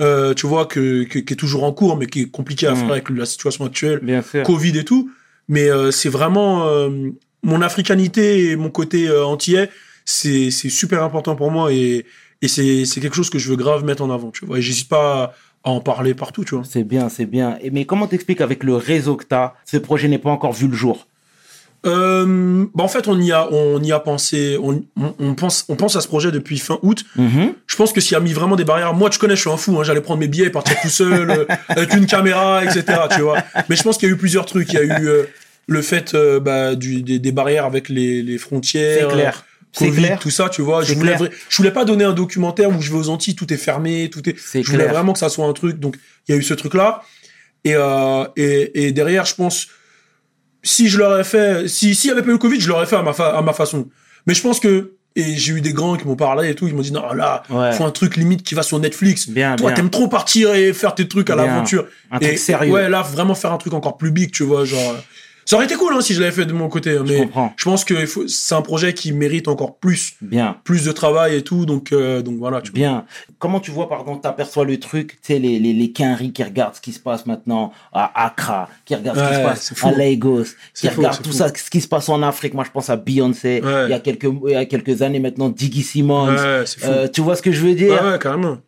[0.00, 2.72] Euh, tu vois que, que- qui est toujours en cours, mais qui est compliqué à
[2.72, 2.76] Mm.
[2.76, 4.24] faire avec la situation actuelle, Bien.
[4.44, 5.10] Covid et tout.
[5.46, 6.88] Mais euh, c'est vraiment euh,
[7.42, 9.68] mon africanité et mon côté antillais,
[10.04, 12.04] c'est c'est super important pour moi et,
[12.42, 14.30] et c'est c'est quelque chose que je veux grave mettre en avant.
[14.30, 15.34] Tu vois, et j'hésite pas
[15.64, 16.44] à en parler partout.
[16.44, 16.64] Tu vois.
[16.68, 17.56] C'est bien, c'est bien.
[17.62, 20.68] Et mais comment t'expliques avec le réseau que t'as, ce projet n'est pas encore vu
[20.68, 21.06] le jour
[21.86, 25.66] Euh, bah en fait, on y a, on y a pensé, on, on, on pense,
[25.68, 27.04] on pense à ce projet depuis fin août.
[27.16, 27.52] Mhm.
[27.66, 29.58] Je pense que s'il a mis vraiment des barrières, moi, tu connais, je suis un
[29.58, 32.84] fou, hein, j'allais prendre mes billets et partir tout seul, euh, avec une caméra, etc.,
[33.14, 33.38] tu vois.
[33.68, 34.72] Mais je pense qu'il y a eu plusieurs trucs.
[34.72, 35.24] Il y a eu euh,
[35.66, 39.08] le fait euh, bah, du, des, des barrières avec les, les frontières.
[39.10, 39.44] C'est clair.
[39.78, 40.18] Covid, clair.
[40.18, 40.82] tout ça, tu vois.
[40.82, 41.16] Je voulais,
[41.48, 44.38] je pas donner un documentaire où je vais aux Antilles, tout est fermé, tout est.
[44.38, 44.94] C'est Je voulais clair.
[44.94, 45.78] vraiment que ça soit un truc.
[45.80, 45.96] Donc,
[46.28, 47.02] il y a eu ce truc-là.
[47.64, 49.68] Et, euh, et, et derrière, je pense,
[50.62, 52.96] si je l'aurais fait, si s'il y avait pas eu le Covid, je l'aurais fait
[52.96, 53.88] à ma, fa- à ma façon.
[54.26, 56.74] Mais je pense que, et j'ai eu des grands qui m'ont parlé et tout, ils
[56.74, 57.72] m'ont dit, non, là, Ouais.
[57.72, 59.28] faut un truc limite qui va sur Netflix.
[59.28, 61.86] Bien, Toi, t'aimes trop partir et faire tes trucs à l'aventure.
[62.10, 62.72] Un Et truc sérieux.
[62.72, 64.96] Ouais, là, vraiment faire un truc encore plus big, tu vois, genre.
[65.46, 66.92] Ça aurait été cool, hein, si je l'avais fait de mon côté.
[66.94, 67.52] Je mais comprends.
[67.56, 67.94] je pense que
[68.28, 70.56] c'est un projet qui mérite encore plus, Bien.
[70.64, 71.66] plus de travail et tout.
[71.66, 72.74] Donc, euh, donc voilà, tu vois.
[72.78, 73.04] Bien.
[73.38, 76.74] Comment tu vois, pardon, t'aperçois le truc, tu sais, les, les, les Quinri qui regardent
[76.76, 79.88] ce qui se passe maintenant à Accra, qui regardent ce qui se passe fou.
[79.88, 81.36] à Lagos, qui fou, regardent tout fou.
[81.36, 82.54] ça, ce qui se passe en Afrique.
[82.54, 83.84] Moi, je pense à Beyoncé, Ouais.
[83.86, 86.34] il y a quelques, il y a quelques années maintenant, Diggy Simmons.
[86.34, 86.64] Ouais.
[86.84, 87.92] Euh, tu vois ce que je veux dire?
[88.02, 88.58] Ouais, ouais, carrément.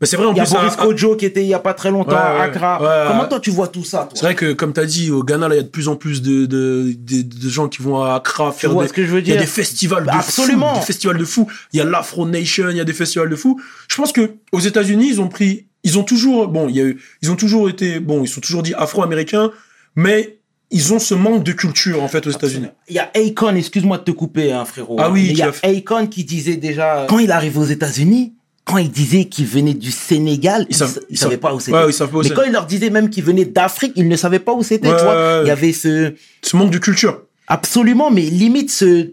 [0.00, 1.58] Mais c'est vrai, en Il y a plus, Boris Kodjo qui était il y a
[1.58, 2.40] pas très longtemps à ouais.
[2.42, 2.80] Accra.
[2.80, 5.48] Ouais, Comment toi tu vois tout ça, c'est vrai que, comme t'as dit, au Ghana,
[5.48, 8.02] là, il y a de plus en plus de, de, de, de gens qui vont
[8.02, 9.46] à Accra Tu faire vois des, ce que je veux il y a dire des
[9.50, 10.74] festivals de Absolument.
[10.74, 11.48] fou, des festivals de fou.
[11.72, 13.60] Il y a l'Afro Nation, il y a des festivals de fou.
[13.88, 16.84] Je pense que aux États-Unis, ils ont pris, ils ont toujours, bon, il y a
[16.84, 19.50] eu, ils ont toujours été, bon, ils sont toujours dit afro-américains,
[19.96, 20.38] mais
[20.70, 22.68] ils ont ce manque de culture en fait aux États-Unis.
[22.88, 24.96] Il y a Akon, excuse-moi de te couper, hein, frérot.
[25.00, 28.34] Ah oui, il y a Akon qui disait déjà, quand il arrive aux États-Unis,
[28.68, 31.54] quand il disait qu'il venait du Sénégal, il, savent- sa- il ils savait savent- pas
[31.54, 31.76] où c'était.
[31.76, 34.52] Ouais, ils Mais quand il leur disait même qu'il venait d'Afrique, il ne savait pas
[34.52, 35.14] où c'était, Ouais, tu vois.
[35.14, 35.44] ouais, ouais.
[35.44, 36.12] Il y avait ce,
[36.42, 37.22] Ce manque de culture.
[37.46, 39.08] absolument, mais limite ce,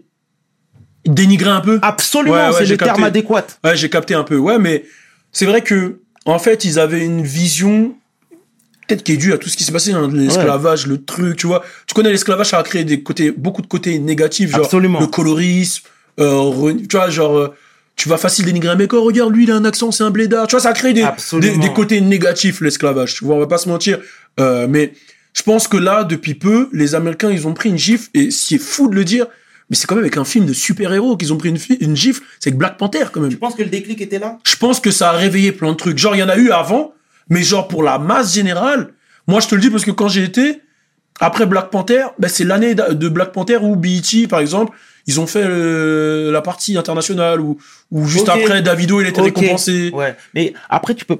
[1.06, 1.78] Dénigrer un peu.
[1.82, 3.04] absolument, c'est le terme capté.
[3.04, 3.46] adéquat.
[3.64, 4.36] Ouais, j'ai capté un peu.
[4.38, 4.84] Ouais, mais
[5.30, 7.94] c'est vrai que, en fait, ils avaient une vision,
[8.88, 11.46] peut-être qui est due à tout ce qui s'est passé, hein, l'esclavage, le truc, tu
[11.46, 11.62] vois.
[11.86, 14.98] Tu connais l'esclavage, ça a créé des côtés, beaucoup de côtés négatifs, genre Absolument.
[14.98, 15.84] le colorisme,
[16.18, 17.54] euh, tu vois, genre, euh,
[17.96, 20.10] tu vas facile dénigrer un mec, oh, regarde, lui, il a un accent, c'est un
[20.10, 20.46] blédard.
[20.46, 21.06] Tu vois, ça a créé des,
[21.40, 23.14] des, des côtés négatifs, l'esclavage.
[23.14, 23.98] Tu vois, on va pas se mentir.
[24.38, 24.92] Euh, mais
[25.32, 28.48] je pense que là, depuis peu, les Américains, ils ont pris une gifle, et ce
[28.48, 29.26] qui est fou de le dire,
[29.70, 32.22] mais c'est quand même avec un film de super-héros qu'ils ont pris une, une gifle,
[32.38, 34.38] c'est avec Black Panther, quand même Tu penses que le déclic était là?
[34.44, 35.98] Je pense que ça a réveillé plein de trucs.
[35.98, 36.94] Genre, il y en a eu avant,
[37.30, 38.92] mais genre pour la masse générale,
[39.26, 40.60] moi je te le dis parce que quand j'ai été,
[41.18, 44.76] après Black Panther, ben, c'est l'année de Black Panther où BET, par exemple,
[45.06, 47.58] ils ont fait euh, la partie internationale où,
[47.90, 49.90] où juste après Davido il était récompensé.
[49.94, 50.14] Ouais.
[50.34, 51.18] Mais après, tu peux.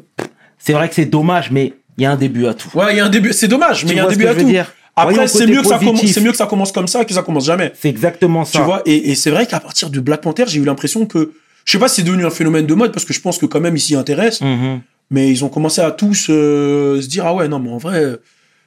[0.59, 2.69] C'est vrai que c'est dommage, mais il y a un début à tout.
[2.75, 4.35] Ouais, il y a un début, c'est dommage, mais il y a un début à
[4.35, 4.43] tout.
[4.43, 4.73] dire?
[4.99, 7.23] Après, c'est mieux, que ça commence, c'est mieux que ça commence comme ça que ça
[7.23, 7.71] commence jamais.
[7.79, 8.59] C'est exactement ça.
[8.59, 11.33] Tu vois, et, et c'est vrai qu'à partir de Black Panther, j'ai eu l'impression que,
[11.67, 13.45] je sais pas si c'est devenu un phénomène de mode parce que je pense que
[13.47, 14.81] quand même ils s'y intéressent, Mhm.
[15.11, 18.17] mais ils ont commencé à tous euh, se dire ah ouais non mais en vrai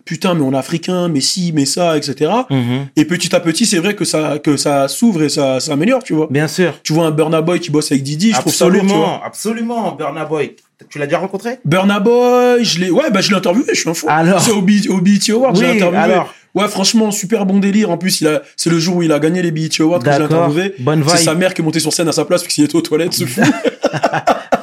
[0.05, 2.87] putain mais on est africain mais si mais ça etc Mhm.
[2.95, 6.03] et petit à petit c'est vrai que ça que ça s'ouvre et ça ça améliore
[6.03, 6.27] tu vois.
[6.29, 6.73] Bien sûr.
[6.83, 9.21] tu vois un Burna Boy qui bosse avec Didi je trouve ça lourd tu vois.
[9.25, 10.55] absolument, absolument, Burna Boy.
[10.89, 11.59] Tu l'as déjà rencontré?
[11.65, 14.07] Burna Boy je l'ai ouais bah je l'ai interviewé je suis un fou.
[14.09, 16.01] Alors c'est au, B- au BET Awards je l'ai Oui, interviewé.
[16.13, 17.91] alors ouais franchement super bon délire.
[17.91, 20.05] En plus il a c'est le jour où il a gagné les BET Awards que
[20.11, 20.73] j'ai interviewé.
[20.79, 21.25] Bonne c'est vibe.
[21.25, 23.13] sa mère qui est montée sur scène à sa place parce qu'il était aux toilettes
[23.13, 23.41] ce fou.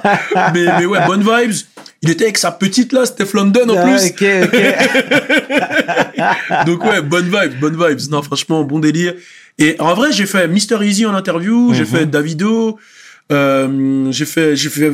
[0.54, 1.52] Mais, mais ouais bonne vibes
[2.02, 4.56] il était avec sa petite là Steph London en Ah, plus ok, ok.
[6.66, 8.00] Donc ouais, bonne vibes, bonne vibes.
[8.10, 9.14] Non, franchement, bon délire.
[9.58, 11.86] Et en vrai, j'ai fait Mister Easy en interview, j'ai Mhm.
[11.86, 12.78] fait Davido,
[13.32, 14.92] euh, j'ai fait, j'ai fait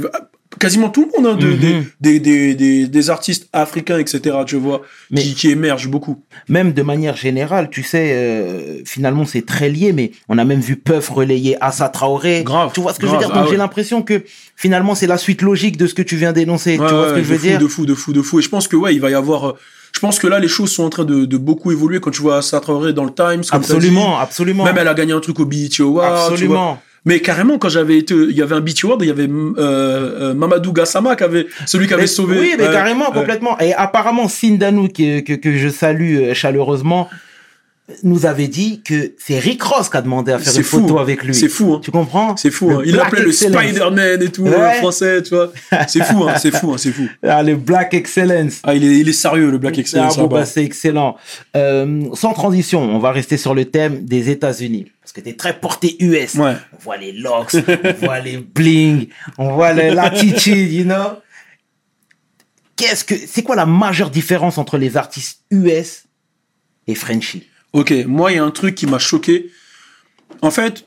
[0.59, 1.85] quasiment tout le monde, hein, de, Mhm.
[2.01, 4.37] des, des, des, des, des artistes africains, etc.
[4.47, 6.23] Tu vois, Mais- qui, qui émergent beaucoup.
[6.49, 10.61] même de manière générale, tu sais, euh, finalement c'est très lié, mais on a même
[10.61, 12.43] vu Puff relayer Assa Traoré.
[12.45, 13.29] Grave, Tu vois ce que je veux dire?
[13.31, 14.23] Donc ah j'ai l'impression que
[14.57, 16.79] finalement c'est la suite logique de ce que tu viens d'énoncer.
[16.79, 17.59] Ouais, tu vois ce que je veux fou, dire?
[17.59, 18.39] De fou, de fou, de fou.
[18.39, 19.49] Et je pense que ouais, il va y avoir.
[19.51, 19.53] euh,
[19.95, 22.23] je pense que là, les choses sont en train de, de beaucoup évoluer quand tu
[22.23, 23.43] vois Assa Traoré dans le Times.
[23.51, 24.23] comme Absolument, dit.
[24.23, 24.65] absolument.
[24.65, 26.33] Même elle a gagné un truc au BET Awards.
[26.35, 26.79] tu vois.
[27.05, 29.55] Mais carrément, quand j'avais été, il y avait un BET Award, il y avait euh,
[29.59, 32.39] euh, Mamadou Gassama qui avait, celui qui avait Mais- sauvé.
[32.39, 33.59] Oui, mais carrément, complètement.
[33.59, 37.09] Et apparemment, Sindanou, que, que, que je salue euh, chaleureusement,
[38.03, 40.81] nous avait dit que c'est Rick Ross qui a demandé à faire une fou.
[40.81, 41.35] photo avec lui.
[41.35, 41.81] C'est fou, hein.
[41.83, 42.37] Tu comprends?
[42.37, 42.71] C'est fou.
[42.71, 42.83] Hein.
[42.85, 43.33] Il l'appelait le.
[43.33, 44.55] Spider-Man et tout, Ouais.
[44.57, 45.53] en français, tu vois.
[45.89, 47.09] C'est fou, hein, c'est fou, hein, c'est fou.
[47.23, 48.61] Ah, le Black Excellence.
[48.63, 50.15] Ah, il est, il est sérieux, le Black Excellence.
[50.19, 51.17] Ah, bon, bah, c'est excellent.
[51.57, 54.91] Euh, sans transition, on va rester sur le thème des États-Unis.
[55.01, 56.35] Parce que tu es très porté US.
[56.35, 56.55] Ouais.
[56.73, 61.19] On voit les locks, on voit les bling, on voit l'attitude, you know.
[62.77, 66.05] Qu'est-ce que, c'est quoi la majeure différence entre les artistes US
[66.87, 67.49] et Frenchy?
[67.73, 69.51] Ok, moi, il y a un truc qui m'a choqué.
[70.43, 70.87] En fait,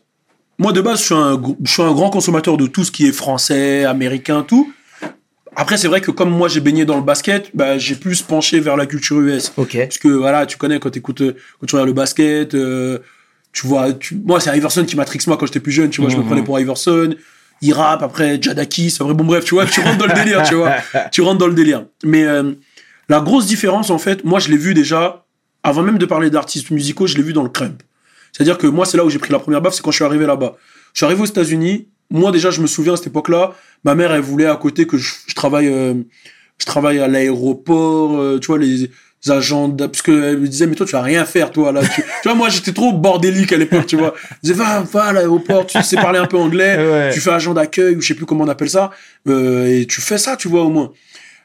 [0.60, 3.08] moi, de base, je suis, un, je suis un grand consommateur de tout ce qui
[3.08, 4.72] est français, américain, tout.
[5.56, 8.60] Après, c'est vrai que comme moi, j'ai baigné dans le basket, bah, j'ai plus penché
[8.60, 9.52] vers la culture US.
[9.58, 9.78] Ok.
[9.78, 11.24] Parce que, voilà, tu connais, quand, écoutes,
[11.60, 13.00] quand tu regardes le basket, euh,
[13.54, 14.16] tu vois, tu...
[14.26, 16.28] moi, c'est Iverson qui matrix moi quand j'étais plus jeune, tu vois, je me Mhm.
[16.28, 17.16] prenais pour Iverson.
[17.62, 20.44] Il rappe, après, Jadakis, c'est vrai, bon, bref, tu vois, tu rentres dans le délire,
[20.44, 20.74] tu vois.
[21.12, 21.86] Tu rentres dans le délire.
[22.04, 22.52] Mais euh,
[23.08, 25.25] la grosse différence, en fait, moi, je l'ai vu déjà,
[25.66, 27.82] avant même de parler d'artistes musicaux, je l'ai vu dans le crump.
[28.32, 30.06] C'est-à-dire que moi, c'est là où j'ai pris la première baffe, c'est quand je suis
[30.06, 30.56] arrivé là-bas.
[30.94, 31.88] Je suis arrivé aux États-Unis.
[32.12, 33.54] Moi, déjà, je me souviens à cette époque-là,
[33.84, 35.94] ma mère, elle voulait à côté que je, je travaille, euh,
[36.60, 38.90] je travaille à l'aéroport, euh, tu vois, les
[39.28, 41.82] agents, d'a- parce qu'elle me disait, mais toi, tu vas rien faire, toi, là.
[41.82, 44.14] Tu, tu vois, moi, j'étais trop bordélique à l'époque, tu vois.
[44.30, 47.10] Elle disait, va, va à l'aéroport, tu sais parler un peu anglais, Ouais.
[47.12, 48.92] tu fais agent d'accueil, ou je sais plus comment on appelle ça,
[49.28, 50.92] euh, et tu fais ça, tu vois, au moins.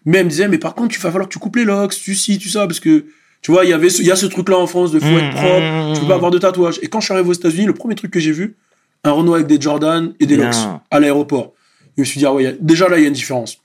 [0.04, 1.94] Mais elle me disait, mais par contre, tu vas falloir que tu coupes les locks,
[1.94, 3.06] tu ci, tu ça, parce que,
[3.42, 5.18] tu vois, il y avait, il y a ce truc-là en France de faut Mm,
[5.18, 6.78] être propre, mm, tu mm, peux pas avoir de tatouage.
[6.82, 8.56] Et quand je suis arrivé aux États-Unis, le premier truc que j'ai vu,
[9.04, 10.54] un Renault avec des Jordan et des locks
[10.90, 11.54] à l'aéroport.
[11.96, 13.58] Je me suis dit, ah ouais, a- déjà là, il y a une différence.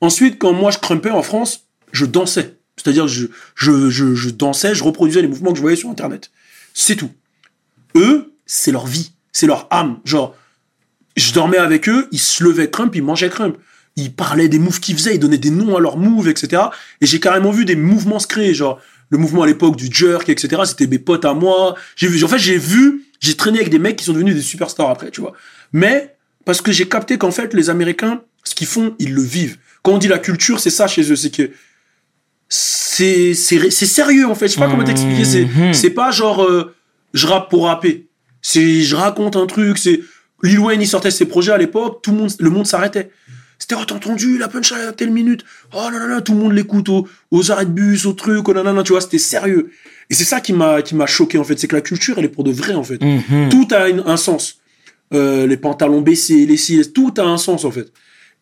[0.00, 2.56] Ensuite, quand moi je crumpais en France, je dansais.
[2.76, 6.30] C'est-à-dire, je, je, je, je dansais, je reproduisais les mouvements que je voyais sur Internet.
[6.74, 7.10] C'est tout.
[7.96, 10.00] Eux, c'est leur vie, c'est leur âme.
[10.04, 10.34] Genre,
[11.16, 13.56] je dormais avec eux, ils se levaient crump, ils mangeaient crump.
[13.96, 16.62] Ils parlaient des moves qu'ils faisaient, ils donnaient des noms à leurs moves, etc.
[17.00, 18.80] Et j'ai carrément vu des mouvements se créer, genre
[19.14, 20.62] le mouvement à l'époque du jerk, etc.
[20.66, 21.76] C'était mes potes à moi.
[21.94, 24.42] J'ai vu, en fait, j'ai vu, j'ai traîné avec des mecs qui sont devenus des
[24.42, 25.32] superstars après, tu vois.
[25.72, 29.56] Mais parce que j'ai capté qu'en fait, les Américains, ce qu'ils font, ils le vivent.
[29.82, 31.50] Quand on dit la culture, c'est ça chez eux, c'est que
[32.48, 34.48] c'est sérieux en fait.
[34.48, 35.24] Je sais pas comment t'expliquer.
[35.24, 35.72] C'est Mhm.
[35.74, 36.74] c'est pas genre euh,
[37.12, 38.06] je rappe pour rapper.
[38.42, 39.78] C'est je raconte un truc.
[39.78, 40.00] C'est
[40.42, 43.10] Lil Wayne il sortait ses projets à l'époque, tout le monde le monde s'arrêtait.
[43.64, 45.42] C'était oh t'as entendu la punchline à telle minute.
[45.72, 48.46] Oh là là là tout le monde l'écoute aux, aux arrêts de bus, aux trucs,
[48.46, 49.70] oh là là là, tu vois c'était sérieux.
[50.10, 52.26] Et c'est ça qui m'a qui m'a choqué en fait, c'est que la culture elle
[52.26, 53.02] est pour de vrai en fait.
[53.02, 53.48] Mhm.
[53.50, 54.58] Tout a une- un sens.
[55.14, 57.90] Euh, les pantalons baissés, les cils, tout a un sens en fait.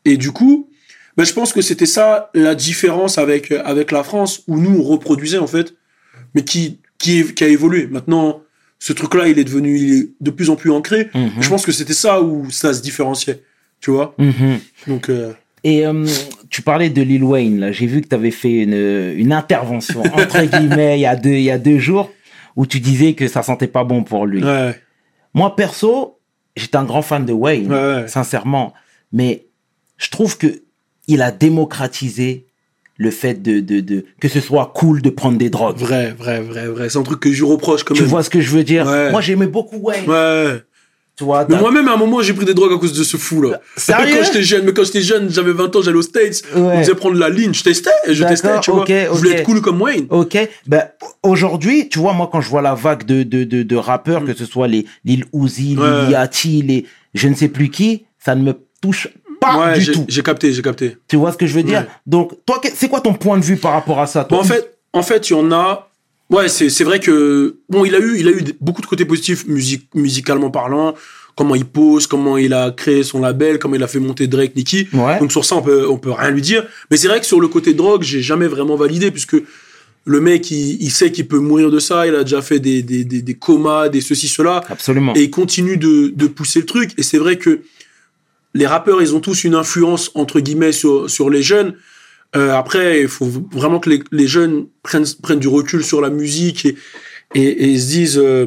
[0.04, 0.68] Et du coup,
[1.16, 4.82] ben, je pense que c'était ça la différence avec avec la France où nous on
[4.82, 5.74] reproduisait en fait,
[6.34, 7.86] mais qui qui, qui a évolué.
[7.86, 8.42] Maintenant,
[8.80, 11.10] ce truc-là, il est devenu il est de plus en plus ancré.
[11.14, 11.30] Mhm.
[11.40, 13.44] Je pense que c'était ça où ça se différenciait,
[13.82, 14.14] tu vois.
[14.16, 14.58] Mhm.
[14.86, 15.32] Donc euh,
[15.64, 16.06] Et euh,
[16.48, 17.70] tu parlais de Lil Wayne, là.
[17.72, 21.30] J'ai vu que tu avais fait une, une intervention, entre guillemets, il y, a deux,
[21.34, 22.10] il y a deux jours,
[22.56, 24.42] où tu disais que ça sentait pas bon pour lui.
[24.42, 24.74] ouais,
[25.34, 26.18] Moi, perso,
[26.56, 28.72] j'étais un grand fan de Wayne, Ouais, sincèrement.
[29.12, 29.46] Mais
[29.98, 30.62] je trouve que
[31.08, 32.46] il a démocratisé
[32.98, 35.78] le fait de, de, de que ce soit cool de prendre des drogues.
[35.78, 36.88] vrai, vrai, vrai, vrai.
[36.88, 38.10] C'est un truc que je reproche quand Tu même.
[38.10, 38.86] vois ce que je veux dire?
[38.86, 39.10] Ouais.
[39.10, 40.08] Moi, j'aimais beaucoup Wayne.
[40.08, 40.60] Ouais.
[41.16, 43.18] Tu vois, Mais moi-même, à un moment, j'ai pris des drogues à cause de ce
[43.18, 43.60] fou, là.
[43.76, 46.42] Sérieux Quand j'étais jeune, mais quand j'étais jeune, j'avais 20 ans, j'allais aux States.
[46.54, 46.76] On Ouais.
[46.76, 47.52] me disait prendre la ligne.
[47.52, 48.80] Je testais, et je testais, tu vois.
[48.82, 50.06] ok, Je voulais être cool comme Wayne.
[50.08, 50.84] Ok, ben
[51.22, 54.26] aujourd'hui, tu vois, moi quand je vois la vague de de de, de rappeurs, Mm.
[54.26, 56.02] que ce soit les Lil Uzi, Ouais.
[56.04, 59.08] Lil Yachty, les je ne sais plus qui, ça ne me touche
[59.40, 60.04] pas ouais, du tout.
[60.08, 60.96] j'ai capté, j'ai capté.
[61.08, 61.84] Tu vois ce que je veux dire?
[62.06, 64.26] Donc toi, c'est quoi ton point de vue par rapport à ça?
[64.30, 65.88] Bon, en fait, en fait, il y en a.
[66.32, 69.46] Ouais, c'est vrai que bon, il a eu, il a eu beaucoup de côtés positifs
[69.46, 70.94] musique, musicalement parlant.
[71.34, 74.54] Comment il pose, comment il a créé son label, comment il a fait monter Drake,
[74.54, 74.88] Nicki.
[74.92, 75.18] Ouais.
[75.18, 76.66] Donc sur ça, on peut, on peut rien lui dire.
[76.90, 79.36] Mais c'est vrai que sur le côté drogue, j'ai jamais vraiment validé puisque
[80.04, 82.06] le mec, il, il sait qu'il peut mourir de ça.
[82.06, 84.62] Il a déjà fait des, des, des, des comas, des ceci, cela.
[84.68, 85.14] Absolument.
[85.14, 86.92] Et il continue de, de pousser le truc.
[86.98, 87.60] Et c'est vrai que
[88.54, 91.74] les rappeurs, ils ont tous une influence, entre guillemets, sur, sur les jeunes.
[92.34, 96.08] Euh, après, il faut vraiment que les, les jeunes prennent, prennent du recul sur la
[96.10, 96.76] musique et,
[97.34, 98.18] et, et se disent...
[98.18, 98.46] euh,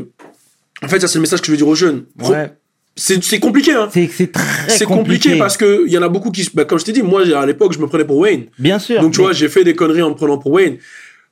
[0.83, 2.05] En fait, ça, c'est le message que je veux dire aux jeunes.
[2.19, 2.51] Ouais.
[2.97, 3.89] C'est c'est compliqué, hein.
[3.93, 6.49] C'est très C'est compliqué, parce que il y en a beaucoup qui...
[6.53, 8.45] Bah, comme je t'ai dit, moi, à l'époque, je me prenais pour Wayne.
[8.57, 9.01] bien sûr.
[9.01, 10.77] Donc, tu mais- vois, j'ai fait des conneries en me prenant pour Wayne.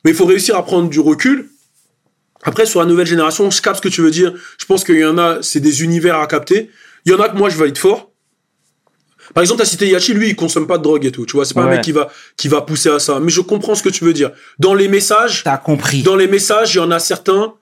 [0.03, 1.49] Mais il faut réussir à prendre du recul.
[2.43, 4.33] Après, sur la nouvelle génération, je capte ce que tu veux dire.
[4.59, 6.69] Je pense qu'il y en a, c'est des univers à capter.
[7.05, 8.11] Il y en a que moi, je valide fort.
[9.33, 11.25] Par exemple, t'as cité Yachi, lui, il consomme pas de drogue et tout.
[11.25, 13.19] Tu vois, c'est pas un mec qui va, qui va pousser à ça.
[13.19, 14.31] Mais je comprends ce que tu veux dire.
[14.59, 16.03] Dans les messages, T'as compris.
[16.03, 17.53] dans les messages, il y en a certains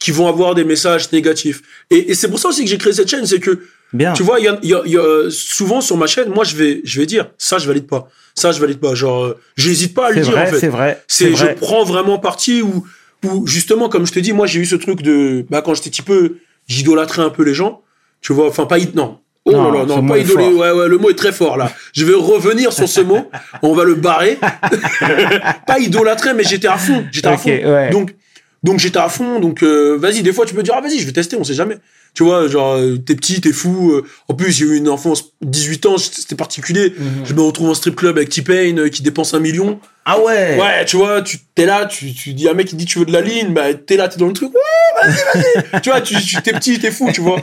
[0.00, 1.62] qui vont avoir des messages négatifs.
[1.90, 3.60] Et, et c'est pour ça aussi que j'ai créé cette chaîne, c'est que
[3.94, 4.12] Bien.
[4.12, 6.44] tu vois, il y a, y a- y a, euh, souvent sur ma chaîne, moi
[6.44, 8.94] je vais, je vais dire ça, je valide pas, ça je valide pas.
[8.94, 10.58] Genre, euh, j'hésite pas à le dire vrai, en fait.
[10.58, 11.02] c'est vrai.
[11.08, 12.84] C'est, je prends vraiment parti où
[13.24, 15.88] où justement, comme je te dis, moi j'ai eu ce truc de, bah quand j'étais
[15.88, 17.80] petit peu, j'idolâtrais un peu les gens,
[18.20, 19.20] tu vois, enfin pas non.
[19.46, 20.46] Oh Non, là là, non, pas idolé.
[20.46, 21.70] Ouais, ouais, le mot est très fort là.
[21.92, 23.30] Je vais revenir sur ce mot.
[23.62, 24.38] On va le barrer.
[25.66, 27.04] pas idolâtrer, mais j'étais à fond.
[27.12, 27.50] J'étais à fond.
[27.50, 27.90] ouais.
[27.90, 28.14] Donc,
[28.62, 29.40] donc j'étais à fond.
[29.40, 31.52] Donc, euh, vas-y, des fois tu peux dire, ah vas-y, je vais tester, on sait
[31.54, 31.76] jamais.
[32.14, 33.90] Tu vois, genre, euh, t'es petit, t'es fou.
[33.90, 36.94] euh, En plus, j'ai eu une enfance 18 ans, c'était particulier.
[36.96, 37.24] Mhm.
[37.26, 39.80] Je me retrouve en strip club avec T-Pain qui dépense un million.
[40.06, 40.56] Ah ouais.
[40.58, 43.00] Ouais, tu vois, tu t'es là, tu, tu dis à un mec qui dit tu
[43.00, 45.80] veux de la ligne, bah t'es là, t'es dans le truc, ouais, vas-y, vas-y.
[45.82, 47.40] tu vois, tu, tu t'es petit, t'es fou, tu vois.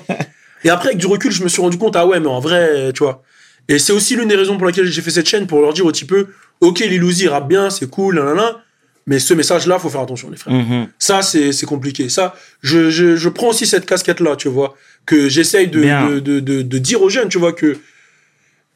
[0.63, 2.91] Et après, avec du recul, je me suis rendu compte, ah ouais, mais en vrai,
[2.93, 3.23] tu vois.
[3.67, 5.85] Et c'est aussi l'une des raisons pour laquelle j'ai fait cette chaîne, pour leur dire
[5.85, 6.27] au petit peu,
[6.61, 8.61] ok, Lil Uzi rappe bien, c'est cool, nanana,
[9.07, 10.53] mais ce message-là, faut faire attention, les frères.
[10.53, 10.87] Mhm.
[10.99, 12.09] Ça, c'est, c'est compliqué.
[12.09, 16.09] Ça, je, je, je prends aussi cette casquette-là, tu vois, que j'essaye de, Bien.
[16.09, 17.77] de, de, de, de dire aux jeunes, tu vois, que.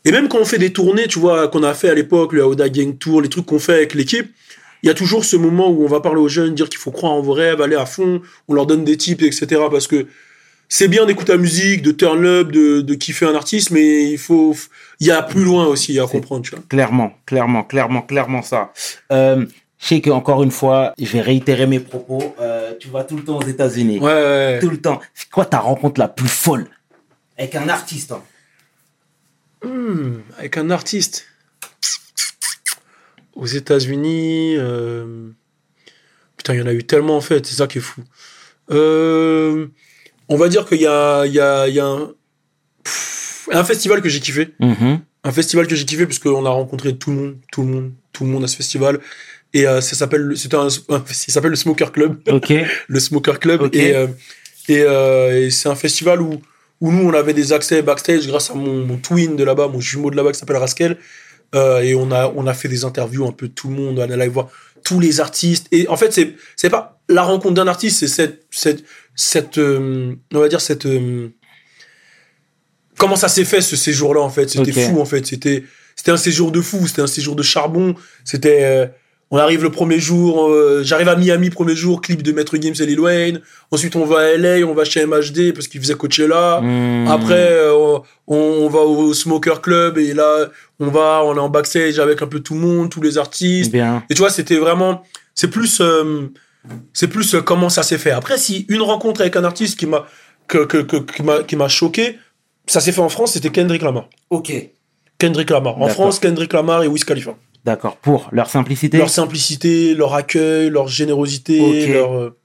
[0.03, 2.43] Et même quand on fait des tournées, tu vois, qu'on a fait à l'époque, le
[2.43, 4.29] Aoda Gang Tour, les trucs qu'on fait avec l'équipe,
[4.83, 6.91] il y a toujours ce moment où on va parler aux jeunes, dire qu'il faut
[6.91, 9.61] croire en vos rêves, aller à fond, on leur donne des tips, etc.
[9.71, 10.05] Parce que
[10.77, 14.17] c'est bien d'écouter la musique, de turn up, de, de kiffer un artiste, mais il
[14.17, 14.53] faut,
[14.99, 16.59] il y a plus loin aussi à comprendre, tu vois.
[16.67, 18.73] Clairement, clairement, clairement, clairement ça.
[19.11, 19.45] Euh,
[19.79, 22.35] je sais qu'encore une fois, je vais réitérer mes propos.
[22.41, 23.99] Euh, tu vas tout le temps aux États-Unis.
[23.99, 24.59] Ouais, ouais, ouais.
[24.59, 24.99] Tout le temps.
[25.13, 26.67] C'est quoi ta rencontre la plus folle?
[27.37, 28.21] Avec un artiste hein
[29.63, 31.25] Hmm, avec un artiste.
[33.33, 34.55] Aux États-Unis.
[34.57, 35.29] euh,
[36.35, 38.01] Putain, il y en a eu tellement en fait, c'est ça qui est fou.
[38.71, 39.67] Euh,
[40.29, 42.11] On va dire qu'il y a, il y a, il y a un...
[42.83, 44.53] Pff, un festival que j'ai kiffé.
[44.59, 44.99] Mhm.
[45.23, 47.91] Un festival que j'ai kiffé parce qu'on a rencontré tout le monde, tout le monde,
[48.13, 48.99] tout le monde à ce festival.
[49.53, 52.17] Et euh, ça s'appelle, c'était un, un- il s'appelle le Smoker Club
[52.87, 53.61] le Smoker Club.
[53.73, 54.07] Et, euh,
[54.67, 56.41] et, euh, et c'est un festival où,
[56.81, 59.79] où nous, on avait des accès backstage grâce à mon, mon twin de là-bas, mon
[59.79, 60.97] jumeau de là-bas qui s'appelle Raskel.
[61.53, 63.99] Euh, et on a, on a fait des interviews un peu de tout le monde,
[63.99, 64.49] on allait voir
[64.83, 65.67] tous les artistes.
[65.71, 68.83] Et en fait, c'est, c'est pas la rencontre d'un artiste, c'est cette, cette,
[69.15, 71.29] cette euh, on va dire cette, euh,
[72.97, 74.49] comment ça s'est fait ce séjour-là en fait?
[74.49, 75.25] C'était fou en fait.
[75.25, 75.63] C'était,
[75.95, 77.95] c'était un séjour de fou, c'était un séjour de charbon.
[78.23, 78.87] C'était, euh,
[79.31, 80.53] on arrive le premier jour,
[80.83, 83.41] j'arrive à Miami premier jour, clip de Maître Gims et Lil Wayne.
[83.71, 86.61] Ensuite, on va à LA, on va chez MHD parce qu'il faisait Coachella.
[86.61, 87.07] Mhm.
[87.07, 91.97] Après, on, on va au Smoker Club et là, on va, on est en backstage
[91.97, 93.71] avec un peu tout le monde, tous les artistes.
[93.71, 94.03] Bien.
[94.11, 95.01] Et tu vois, c'était vraiment,
[95.33, 95.81] c'est plus,
[96.93, 98.11] c'est plus euh, comment ça s'est fait.
[98.11, 100.05] Après, si une rencontre avec un artiste qui m'a,
[100.47, 102.17] que, que, que- qui m'a, qui m'a choqué,
[102.67, 104.09] ça s'est fait en France, c'était Kendrick Lamar.
[104.29, 104.51] Ok.
[105.17, 105.81] Kendrick Lamar.
[105.81, 105.87] En.
[105.87, 107.35] France, Kendrick Lamar et Wiz Khalifa.
[107.63, 107.97] D'accord.
[107.97, 108.97] Pour leur simplicité.
[108.97, 112.37] Leur simplicité, leur accueil, leur générosité, leur, euh,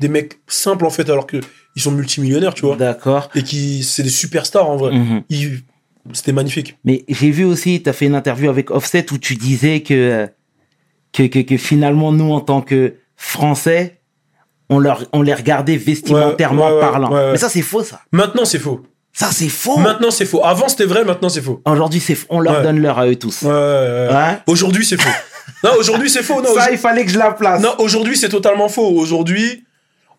[0.00, 1.38] des mecs simples en fait, alors que
[1.76, 2.76] ils sont multimillionnaires, tu vois.
[2.76, 3.30] D'accord.
[3.34, 4.92] Et qui, c'est des superstars en vrai.
[4.92, 5.22] Mhm.
[5.30, 5.60] Ils-
[6.12, 6.78] c'était magnifique.
[6.84, 10.28] Mais j'ai vu aussi, tu as fait une interview avec Offset où tu disais que,
[11.12, 14.00] que, que, que finalement, nous, en tant que Français,
[14.68, 17.12] on, leur, on les regardait vestimentairement Ouais, ouais, ouais, parlant.
[17.12, 17.32] ouais.
[17.32, 18.00] Mais ça, c'est faux, ça.
[18.12, 18.82] Maintenant, c'est faux.
[19.12, 19.78] Ça, c'est faux.
[19.78, 20.44] Maintenant, c'est faux.
[20.44, 21.04] Avant, c'était vrai.
[21.04, 21.62] Maintenant, c'est faux.
[21.64, 23.44] Aujourd'hui, c'est on leur donne l'heure à eux tous.
[24.46, 25.08] Aujourd'hui, c'est faux.
[25.64, 26.42] non, aujourd'hui, c'est faux.
[26.42, 27.60] Non, ça, il fallait que je la place.
[27.62, 28.88] non, aujourd'hui, c'est totalement faux.
[28.88, 29.64] Aujourd'hui,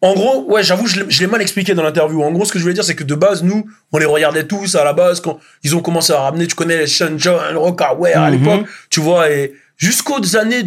[0.02, 2.24] en gros, ouais, j'avoue, je l'ai- mal expliqué dans l'interview.
[2.24, 4.46] En gros, ce que je voulais dire, c'est que de base, nous, on les regardait
[4.46, 7.56] tous à la base quand ils ont commencé à ramener, tu connais les Sean John,
[7.56, 8.38] Rockaware à Mhm.
[8.40, 10.64] l'époque, tu vois, et jusqu'aux années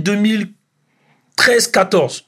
[1.49, 2.23] 2013-14.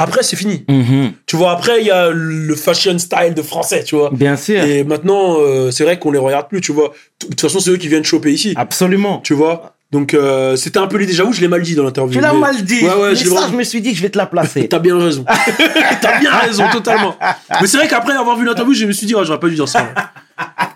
[0.00, 0.64] Après, c'est fini.
[0.68, 1.12] Mhm.
[1.26, 4.10] Tu vois, après, il y a le fashion style de français, tu vois.
[4.12, 4.62] Bien sûr.
[4.62, 6.92] Et maintenant, euh, c'est vrai qu'on les regarde plus, tu vois.
[7.20, 9.18] De toute façon, c'est eux qui viennent choper ici, Absolument.
[9.24, 9.74] tu vois.
[9.90, 11.14] Donc, euh, c'était un peu l'idée.
[11.14, 12.12] J'avoue, je l'ai mal dit dans l'interview.
[12.14, 12.82] Tu l'as mais- mal dit.
[12.82, 14.26] Ouais, ouais, mais je ça, vraiment- je me suis dit que je vais te la
[14.26, 14.68] placer.
[14.70, 15.24] T'as bien raison.
[16.02, 17.16] T'as bien raison, totalement.
[17.60, 19.54] Mais c'est vrai qu'après avoir vu l'interview, je me suis dit, ah, j'aurais pas dû
[19.54, 19.88] dire ça.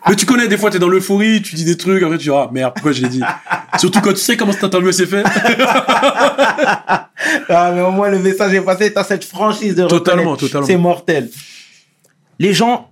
[0.08, 2.34] Mais tu connais, des fois, t'es dans l'euphorie, tu dis des trucs, après tu dis,
[2.34, 3.20] ah, merde, pourquoi je l'ai dit?
[3.78, 5.22] Surtout quand tu sais comment cette interview s'est fait.
[7.48, 8.92] Ah, mais au moins, le message est passé.
[8.92, 10.66] T'as cette franchise de Totalement, totalement.
[10.66, 11.30] C'est mortel.
[12.38, 12.90] Les gens,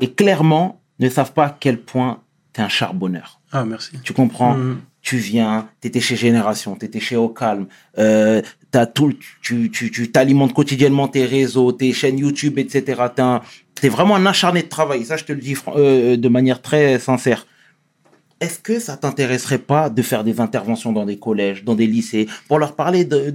[0.00, 2.18] et clairement, ne savent pas à quel point
[2.52, 3.40] t'es un charbonneur.
[3.52, 3.92] Ah, merci.
[4.02, 4.54] Tu comprends?
[4.54, 4.80] Mhm.
[5.02, 7.66] Tu viens, t'étais chez Génération, t'étais chez Au Calme,
[7.98, 13.02] euh, t'as tout, tu, tu, tu t'alimentes quotidiennement tes réseaux, tes chaînes YouTube, etc.
[13.14, 13.40] T'es, un-
[13.74, 15.04] t'es vraiment un acharné de travail.
[15.06, 17.46] Ça, je te le dis euh, de manière très sincère.
[18.40, 22.26] Est-ce que ça t'intéresserait pas de faire des interventions dans des collèges, dans des lycées,
[22.46, 23.34] pour leur parler de,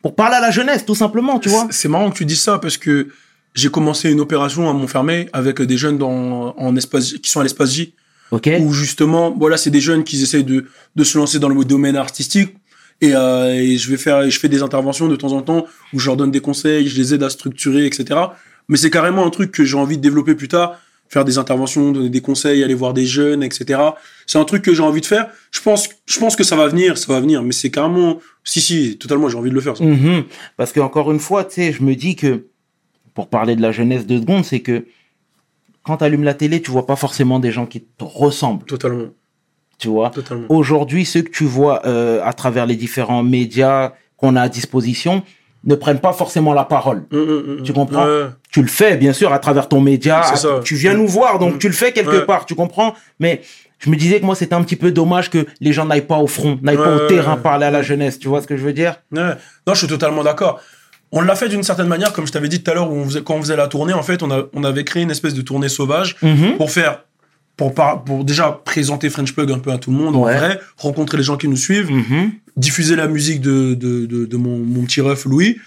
[0.00, 1.68] pour parler à la jeunesse, tout simplement, tu vois?
[1.70, 3.08] C'est- marrant que tu dises ça parce que
[3.54, 7.42] j'ai commencé une opération à Montfermé avec des jeunes dans, en espace, qui sont à
[7.42, 7.94] l'espace J.
[8.32, 8.50] Ok.
[8.60, 10.66] où justement, voilà, c'est des jeunes qui essayent de,
[10.96, 12.56] de se lancer dans le domaine artistique.
[13.00, 15.98] Et, euh, et je vais faire, je fais des interventions de temps en temps où
[15.98, 18.20] je leur donne des conseils, je les aide à structurer, etc.
[18.68, 20.78] Mais c'est carrément un truc que j'ai envie de développer plus tard,
[21.08, 23.80] faire des interventions, donner des conseils, aller voir des jeunes, etc.
[24.26, 25.26] C'est un truc que j'ai envie de faire.
[25.50, 28.60] Je pense, je pense que ça va venir, ça va venir, mais c'est carrément, si,
[28.60, 29.76] si, totalement, j'ai envie de le faire.
[29.76, 29.84] ça.
[29.84, 30.24] Mhm.
[30.56, 32.46] Parce que encore une fois, tu sais, je me dis que,
[33.14, 34.86] pour parler de la jeunesse de secondes, c'est que
[35.84, 39.06] quand tu allumes la télé, tu vois pas forcément des gens qui te ressemblent, Totalement,
[39.78, 40.10] tu vois?
[40.10, 40.46] totalement.
[40.48, 45.22] Aujourd'hui, ceux que tu vois euh, à travers les différents médias qu'on a à disposition
[45.64, 47.04] ne prennent pas forcément la parole.
[47.12, 48.04] Hum, hum, hum, Tu comprends?
[48.06, 48.26] Ouais.
[48.50, 50.22] Tu le fais, bien sûr, à travers ton média.
[50.24, 50.60] C'est ça.
[50.64, 52.26] Tu viens nous voir, donc tu le fais quelque Ouais.
[52.26, 52.94] part, tu comprends?
[53.20, 53.42] Mais
[53.78, 56.18] je me disais que moi, c'était un petit peu dommage que les gens n'aillent pas
[56.18, 58.18] au front, n'aillent pas au terrain parler à la jeunesse.
[58.18, 58.96] Tu vois ce que je veux dire?
[59.12, 59.20] Ouais.
[59.66, 60.60] Non, je suis totalement d'accord.
[61.12, 62.88] On l'a fait d'une certaine manière, comme je t'avais dit tout à l'heure,
[63.24, 65.42] quand on faisait la tournée, en fait, on, a, on avait créé une espèce de
[65.42, 66.56] tournée sauvage Mhm.
[66.56, 67.04] pour faire,
[67.56, 70.34] pour, par- pour déjà présenter French Plug un peu à tout le monde, Ouais.
[70.34, 72.30] en vrai, rencontrer les gens qui nous suivent, Mhm.
[72.56, 75.58] diffuser la musique de, de, de, de mon, mon petit ref Louis,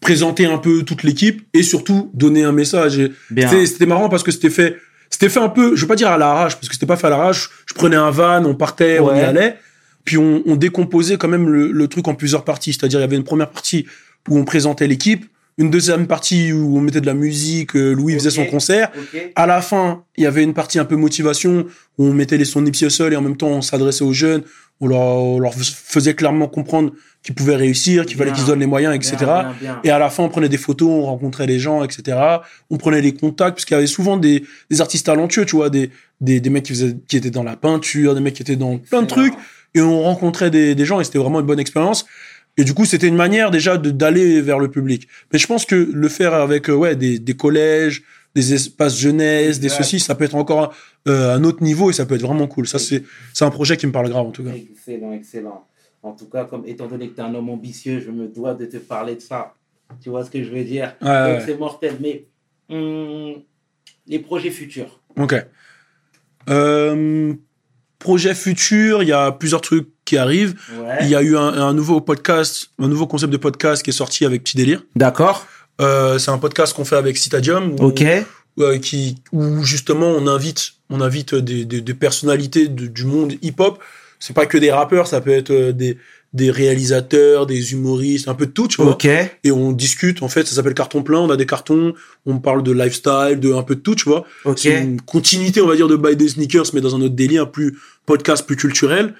[0.00, 2.98] présenter un peu toute l'équipe et surtout donner un message.
[2.98, 4.76] Et c'était- C'était marrant parce que c'était fait,
[5.10, 7.08] c'était fait un peu, je veux pas dire à l'arrache, parce que c'était pas fait
[7.08, 7.50] à l'arrache.
[7.66, 9.56] Je prenais un van, on partait, on y allait,
[10.04, 12.72] puis on, on décomposait quand même le, le truc en plusieurs parties.
[12.72, 13.86] C'est-à-dire, il y avait une première partie
[14.28, 15.26] où on présentait l'équipe,
[15.58, 18.92] une deuxième partie où on mettait de la musique, euh, Louis faisait son concert.
[19.36, 21.66] À la fin, il y avait une partie un peu motivation
[21.96, 24.42] où on mettait les sons Nipsey Hussle et en même temps on s'adressait aux jeunes,
[24.80, 28.60] on leur, on leur faisait clairement comprendre qu'ils pouvaient réussir, qu'il fallait qu'ils se donnent
[28.60, 29.16] les moyens, etc.
[29.16, 29.80] Bien, bien, bien.
[29.82, 32.18] Et à la fin, on prenait des photos, on rencontrait les gens, etc.
[32.70, 35.70] On prenait les contacts, parce qu'il y avait souvent des, des artistes talentueux, tu vois,
[35.70, 38.56] des, des, des mecs qui, faisaient, qui étaient dans la peinture, des mecs qui étaient
[38.56, 39.34] dans plein de trucs,
[39.74, 42.06] et on rencontrait des, des gens, et c'était vraiment une bonne expérience.
[42.56, 45.08] Et du coup, c'était une manière déjà d'aller vers le public.
[45.32, 48.02] Mais je pense que le faire avec euh, ouais, des, des collèges,
[48.34, 50.74] des espaces jeunesse, des ceci, ça peut être encore
[51.08, 52.66] euh, un autre niveau, et ça peut être vraiment cool.
[52.66, 53.02] Ça, c'est
[53.32, 54.50] c'est un projet qui me parle grave, en tout cas.
[54.54, 55.66] Excellent, excellent.
[56.02, 58.54] En tout cas, comme étant donné que tu es un homme ambitieux, je me dois
[58.54, 59.54] de te parler de ça.
[60.02, 60.94] Tu vois ce que je veux dire?
[61.00, 61.42] Ouais, Donc ouais.
[61.46, 61.94] c'est mortel.
[62.00, 62.26] Mais
[62.68, 63.34] hum,
[64.06, 65.00] les projets futurs.
[65.18, 65.34] Ok.
[66.48, 67.34] Euh,
[67.98, 70.54] projet futur, il y a plusieurs trucs qui arrivent.
[70.78, 70.96] Ouais.
[71.02, 73.92] Il y a eu un, un nouveau podcast, un nouveau concept de podcast qui est
[73.92, 74.82] sorti avec Petit Délire.
[74.96, 75.46] D'accord.
[75.82, 77.74] Euh, c'est un podcast qu'on fait avec Citadium.
[77.78, 78.02] où- Ok.
[78.58, 83.34] euh, qui, où justement on invite, on invite des, des, des personnalités de- du monde
[83.42, 83.78] hip-hop.
[84.18, 85.98] C'est pas que des rappeurs, ça peut être euh, des,
[86.32, 88.92] des réalisateurs, des humoristes, un peu de tout, tu vois.
[88.92, 89.04] Ok.
[89.06, 91.92] Et on discute, en fait, ça s'appelle carton plein, on a des cartons,
[92.24, 94.24] on parle de lifestyle, de un peu de tout, tu vois.
[94.46, 94.58] Ok.
[94.58, 97.50] C'est une continuité, on va dire, de Buy the Sneakers, mais dans un autre délire,
[97.50, 99.12] plus podcast, plus culturel.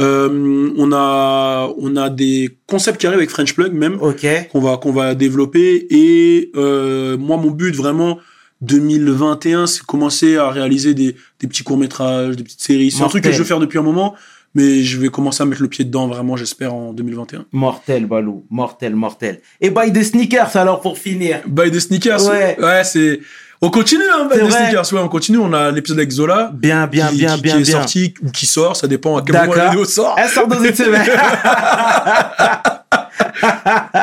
[0.00, 4.26] Euh, on a, on a des concepts qui arrivent avec French Plug même, Ok.
[4.50, 5.86] qu'on va, qu'on va développer.
[5.90, 8.18] Et euh, moi, mon but vraiment
[8.60, 12.90] 2021, c'est commencer à réaliser des, des petits courts métrages, des petites séries.
[12.90, 14.14] C'est un truc que je veux faire depuis un moment,
[14.54, 17.44] mais je vais commencer à mettre le pied dedans vraiment, j'espère, en 2021.
[17.52, 18.44] Mortel, Balou.
[18.50, 19.40] Mortel, mortel.
[19.60, 21.40] Et buy des sneakers alors pour finir.
[21.46, 22.56] Buy the Sneakers, Ouais.
[22.84, 23.20] c'est.
[23.64, 24.28] On continue, hein.
[24.30, 25.38] Sneakers, ouais, on continue.
[25.38, 26.50] On a l'épisode avec Zola.
[26.52, 27.72] Bien, bien, qui, bien, qui- bien, qui est bien.
[27.80, 30.14] sorti ou qui sort, ça dépend à quel moment la vidéo sort.
[30.18, 31.02] Elle sort dans une semaine.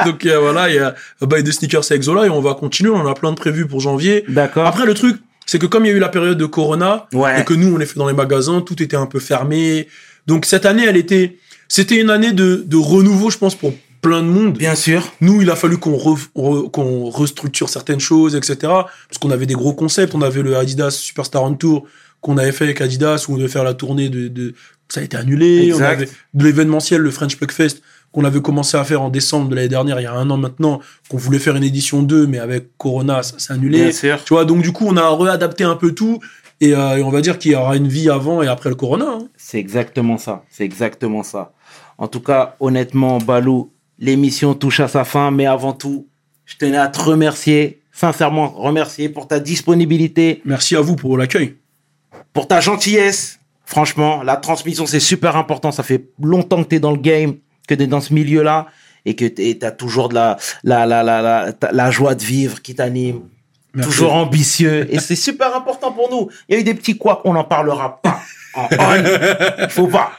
[0.06, 2.90] Donc euh, voilà, il y a Buy the Sneakers avec Zola et on va continuer.
[2.92, 4.24] On a plein de prévus pour janvier.
[4.28, 4.66] D'accord.
[4.66, 7.42] Après, le truc, c'est que comme il y a eu la période de Corona Ouais.
[7.42, 9.88] et que nous, on est fait dans les magasins, tout était un peu fermé.
[10.28, 11.38] Donc cette année, elle était,
[11.68, 14.58] c'était une année de, de renouveau, je pense, pour plein de monde.
[14.58, 15.08] Bien sûr.
[15.22, 18.56] Nous, il a fallu qu'on re- re- qu'on restructure certaines choses, etc.
[18.62, 20.16] Parce qu'on avait des gros concepts.
[20.16, 21.86] On avait le Adidas Superstar on Tour
[22.22, 24.54] qu'on avait fait avec Adidas où on devait faire la tournée de, de...
[24.90, 25.68] ça a été annulé.
[25.70, 25.80] Exact.
[25.80, 27.82] On avait de l'événementiel, le French Plug Fest
[28.12, 30.36] qu'on avait commencé à faire en décembre de l'année dernière, il y a un an
[30.36, 33.84] maintenant, qu'on voulait faire une édition 2, mais avec Corona, ça s'est annulé.
[33.84, 34.22] Bien sûr.
[34.26, 36.20] Tu vois, donc du coup, on a réadapté un peu tout.
[36.60, 38.76] Et, euh, et on va dire qu'il y aura une vie avant et après le
[38.76, 39.06] Corona.
[39.08, 39.28] hein.
[39.38, 40.44] C'est exactement ça.
[40.50, 41.54] C'est exactement ça.
[41.98, 43.72] En tout cas, honnêtement, Balou,
[44.02, 46.08] l'émission touche à sa fin, mais avant tout,
[46.46, 51.56] je tenais à te remercier, sincèrement remercier pour ta disponibilité, Merci à vous pour l'accueil.
[52.34, 53.40] pour ta gentillesse.
[53.64, 55.72] Franchement, la transmission, c'est super important.
[55.72, 57.36] Ça fait longtemps que tu es dans le game,
[57.68, 58.68] que tu es dans ce milieu-là
[59.06, 62.76] et que tu as toujours de la, la, la, la, la, joie de vivre qui
[62.76, 63.22] t'anime.
[63.82, 64.94] Toujours ambitieux.
[64.94, 66.30] Et c'est super important pour nous.
[66.50, 68.20] Il y a eu des petits couacs, on n'en parlera pas.
[68.54, 69.70] En on.
[69.70, 70.12] Faut pas.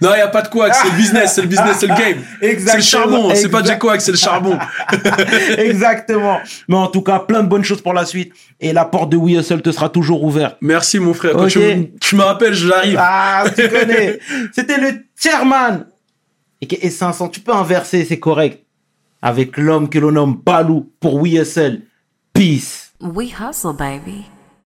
[0.00, 1.94] Non, il n'y a pas de quoi, c'est le business, c'est le business, c'est le
[1.94, 2.18] game.
[2.40, 4.58] C'est le charbon, c'est pas Jack Quack, c'est le charbon.
[5.58, 6.40] Exactement.
[6.68, 8.32] Mais en tout cas, plein de bonnes choses pour la suite.
[8.60, 10.56] Et la porte de We Hustle te sera toujours ouverte.
[10.60, 12.96] Merci mon frère, quand tu, me- tu me rappelles, j'arrive.
[13.00, 14.18] Ah, tu connais.
[14.54, 15.86] C'était le chairman.
[16.60, 18.62] Et, que- et 500, tu peux inverser, c'est correct.
[19.22, 21.82] Avec l'homme que l'on nomme Balou pour We Hustle.
[22.32, 22.92] Peace.
[23.00, 24.24] We hustle, baby.